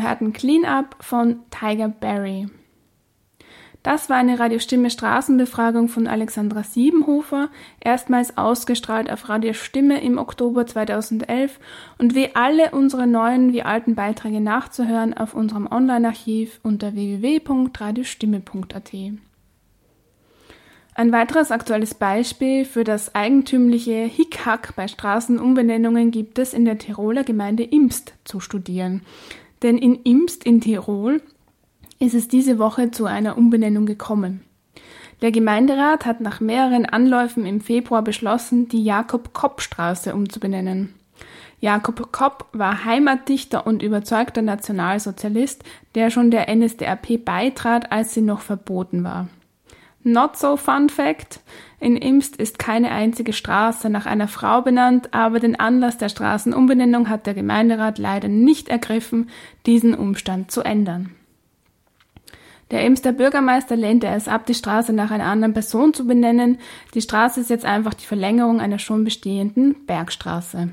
Hörten 0.08 0.32
Clean 0.32 0.64
Up 0.64 0.96
von 1.00 1.40
Tiger 1.50 1.88
Barry. 1.88 2.48
Das 3.82 4.10
war 4.10 4.16
eine 4.16 4.40
Radiostimme 4.40 4.90
Straßenbefragung 4.90 5.88
von 5.88 6.06
Alexandra 6.08 6.62
Siebenhofer, 6.62 7.48
erstmals 7.80 8.36
ausgestrahlt 8.36 9.10
auf 9.10 9.28
Radiostimme 9.28 10.02
im 10.02 10.18
Oktober 10.18 10.66
2011 10.66 11.60
und 11.98 12.14
wie 12.14 12.34
alle 12.34 12.70
unsere 12.72 13.06
neuen 13.06 13.52
wie 13.52 13.62
alten 13.62 13.94
Beiträge 13.94 14.40
nachzuhören 14.40 15.14
auf 15.14 15.34
unserem 15.34 15.68
Online-Archiv 15.70 16.58
unter 16.62 16.94
www.radiostimme.at. 16.94 18.92
Ein 20.94 21.12
weiteres 21.12 21.52
aktuelles 21.52 21.94
Beispiel 21.94 22.64
für 22.64 22.82
das 22.82 23.14
eigentümliche 23.14 24.04
Hickhack 24.04 24.74
bei 24.74 24.88
Straßenumbenennungen 24.88 26.10
gibt 26.10 26.40
es 26.40 26.52
in 26.52 26.64
der 26.64 26.78
Tiroler 26.78 27.22
Gemeinde 27.22 27.62
Imst 27.62 28.14
zu 28.24 28.40
studieren. 28.40 29.02
Denn 29.62 29.78
in 29.78 29.96
Imst 30.02 30.44
in 30.44 30.60
Tirol 30.60 31.22
ist 31.98 32.14
es 32.14 32.28
diese 32.28 32.58
Woche 32.58 32.90
zu 32.90 33.06
einer 33.06 33.36
Umbenennung 33.36 33.86
gekommen. 33.86 34.44
Der 35.20 35.32
Gemeinderat 35.32 36.06
hat 36.06 36.20
nach 36.20 36.40
mehreren 36.40 36.86
Anläufen 36.86 37.44
im 37.44 37.60
Februar 37.60 38.02
beschlossen, 38.02 38.68
die 38.68 38.84
Jakob-Kopp-Straße 38.84 40.14
umzubenennen. 40.14 40.94
Jakob 41.60 42.12
Kopp 42.12 42.46
war 42.52 42.84
Heimatdichter 42.84 43.66
und 43.66 43.82
überzeugter 43.82 44.42
Nationalsozialist, 44.42 45.64
der 45.96 46.10
schon 46.10 46.30
der 46.30 46.54
NSDAP 46.54 47.24
beitrat, 47.24 47.90
als 47.90 48.14
sie 48.14 48.20
noch 48.20 48.42
verboten 48.42 49.02
war. 49.02 49.28
Not 50.02 50.36
so 50.36 50.56
fun 50.56 50.88
fact. 50.88 51.40
In 51.80 51.96
Imst 51.96 52.36
ist 52.36 52.58
keine 52.58 52.90
einzige 52.90 53.32
Straße 53.32 53.90
nach 53.90 54.06
einer 54.06 54.28
Frau 54.28 54.62
benannt, 54.62 55.12
aber 55.12 55.38
den 55.38 55.58
Anlass 55.58 55.98
der 55.98 56.08
Straßenumbenennung 56.08 57.08
hat 57.08 57.26
der 57.26 57.34
Gemeinderat 57.34 57.98
leider 57.98 58.28
nicht 58.28 58.68
ergriffen, 58.68 59.28
diesen 59.66 59.94
Umstand 59.94 60.50
zu 60.50 60.62
ändern. 60.62 61.14
Der 62.70 62.84
Imster 62.84 63.12
Bürgermeister 63.12 63.76
lehnte 63.76 64.08
es 64.08 64.28
ab, 64.28 64.44
die 64.44 64.54
Straße 64.54 64.92
nach 64.92 65.10
einer 65.10 65.24
anderen 65.24 65.54
Person 65.54 65.94
zu 65.94 66.06
benennen. 66.06 66.58
Die 66.94 67.00
Straße 67.00 67.40
ist 67.40 67.50
jetzt 67.50 67.64
einfach 67.64 67.94
die 67.94 68.04
Verlängerung 68.04 68.60
einer 68.60 68.78
schon 68.78 69.04
bestehenden 69.04 69.86
Bergstraße. 69.86 70.70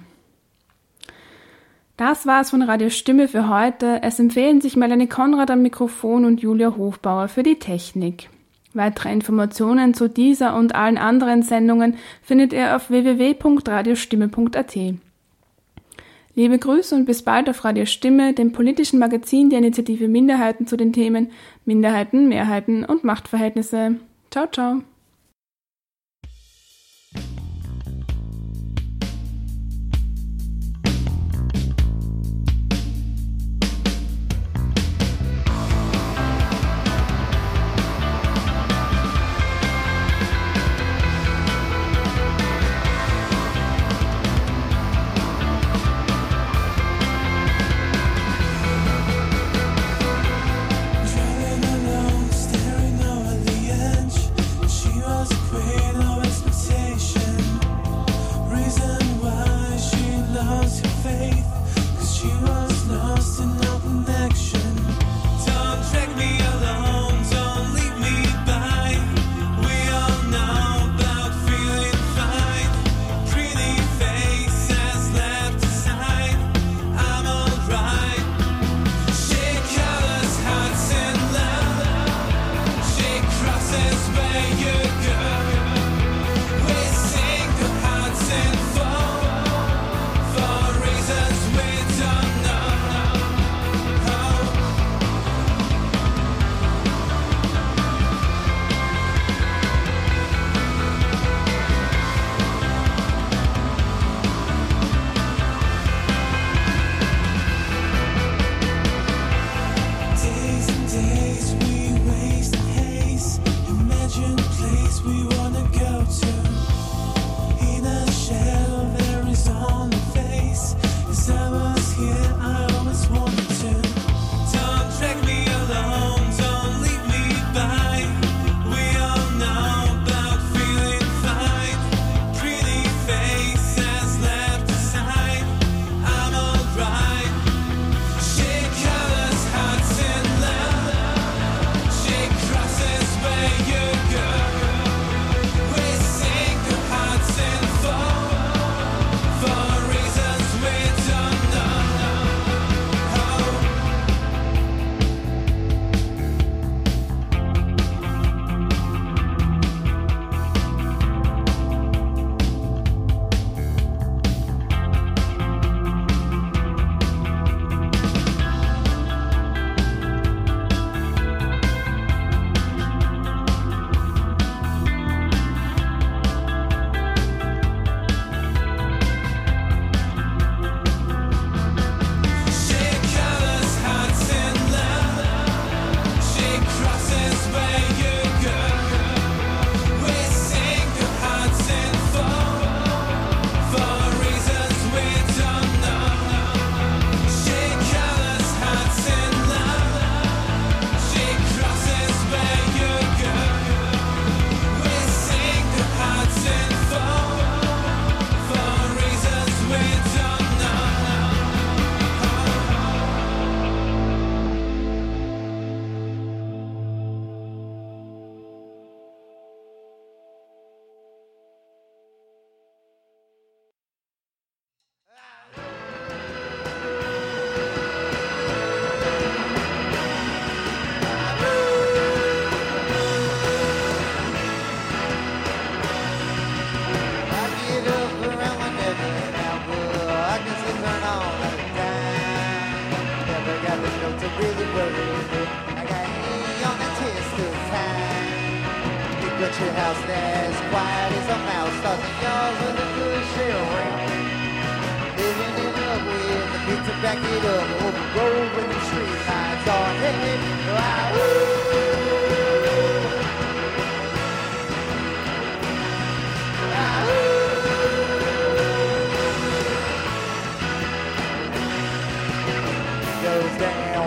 Das 1.95 2.25
war's 2.25 2.49
von 2.49 2.61
Radio 2.61 2.89
Stimme 2.89 3.29
für 3.29 3.47
heute. 3.47 4.01
Es 4.03 4.19
empfehlen 4.19 4.59
sich 4.59 4.75
Melanie 4.75 5.07
Konrad 5.07 5.49
am 5.49 5.61
Mikrofon 5.61 6.25
und 6.25 6.41
Julia 6.41 6.75
Hofbauer 6.75 7.29
für 7.29 7.43
die 7.43 7.59
Technik. 7.59 8.29
Weitere 8.75 9.11
Informationen 9.13 9.93
zu 9.93 10.09
dieser 10.09 10.55
und 10.55 10.75
allen 10.75 10.97
anderen 10.97 11.43
Sendungen 11.43 11.95
findet 12.21 12.51
ihr 12.51 12.75
auf 12.75 12.89
www.radiostimme.at. 12.89 14.77
Liebe 16.35 16.59
Grüße 16.59 16.93
und 16.93 17.05
bis 17.05 17.23
bald 17.23 17.49
auf 17.49 17.63
Radio 17.63 17.85
Stimme, 17.85 18.33
dem 18.33 18.51
politischen 18.51 18.99
Magazin 18.99 19.49
der 19.49 19.59
Initiative 19.59 20.09
Minderheiten 20.09 20.67
zu 20.67 20.75
den 20.75 20.91
Themen 20.91 21.31
Minderheiten, 21.63 22.27
Mehrheiten 22.27 22.83
und 22.83 23.05
Machtverhältnisse. 23.05 23.95
Ciao, 24.29 24.47
ciao. 24.51 24.81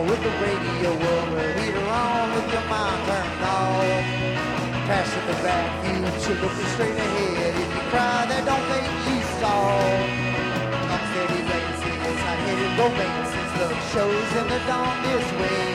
With 0.03 0.23
the 0.23 0.31
radio 0.39 0.91
over, 0.93 1.53
heater 1.59 1.87
on 1.89 2.35
with 2.35 2.53
your 2.53 2.67
mind 2.71 3.01
turned 3.07 3.43
off. 3.43 4.05
Pass 4.87 5.11
in 5.17 5.25
the 5.27 5.37
back, 5.43 5.69
you 5.87 5.97
should 6.23 6.41
look 6.41 6.53
straight 6.75 6.95
ahead. 6.95 7.55
If 7.57 7.69
you 7.75 7.83
cry, 7.91 8.27
that 8.31 8.43
don't 8.47 8.67
make 8.71 8.87
you 9.09 9.19
soft. 9.41 10.09
I'm 10.93 11.03
steady 11.11 11.41
dances, 11.51 12.19
I 12.31 12.35
headed 12.47 12.73
romances, 12.79 13.51
love 13.59 13.79
shows 13.93 14.31
in 14.39 14.47
the 14.47 14.61
dawn 14.71 14.95
this 15.03 15.27
way. 15.41 15.67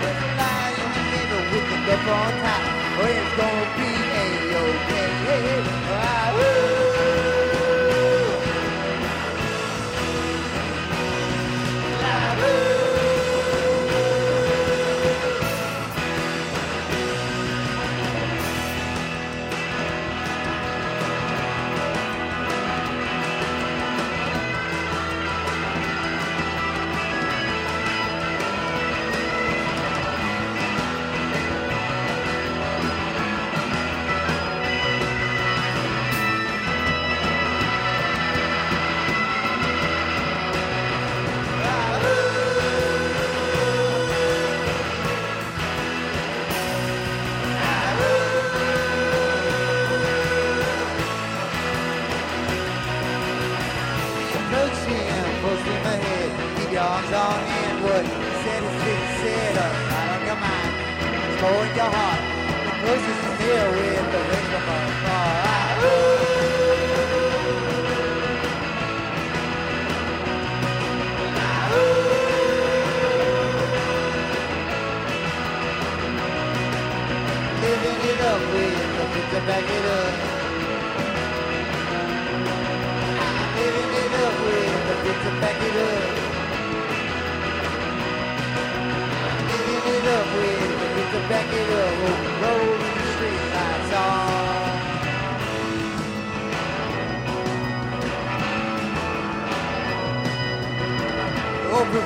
There's 0.00 0.20
a 0.22 0.30
light 0.38 0.78
in 0.84 0.90
the 0.96 1.04
middle 1.12 1.44
with 1.52 1.66
the 1.72 1.78
cup 1.88 2.04
on 2.04 2.32
top. 2.44 2.62
Oh, 3.00 3.06
it's 3.06 3.32
gonna 3.38 3.66
be 3.78 3.90
a-okay. 4.22 5.08
Hey, 5.24 5.42
hey, 5.46 6.77
in 61.48 61.74
your 61.76 61.90
heart, 61.96 62.20
the 62.66 62.72
here 63.40 63.68
with 63.72 64.06
the 64.12 64.20
ring 64.30 64.50
of 64.58 64.62
ooh. 65.80 66.28
Living 77.62 78.00
it 78.10 78.20
up 78.30 78.42
with 78.52 78.88
the 78.98 79.04
to 79.32 79.40
back 79.46 79.68
it 79.78 79.86
up. 79.98 80.14
Living 83.56 83.92
it 84.02 84.14
up 84.24 84.34
with 84.44 84.84
the 85.24 85.32
back 85.40 85.60
it 85.68 85.76
up. 85.88 86.10
Living 89.50 89.86
it 89.96 90.06
up 90.16 90.28
with 90.36 90.57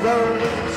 Open 0.02 0.18
road 0.18 0.42
in 0.42 0.66
the 0.66 0.71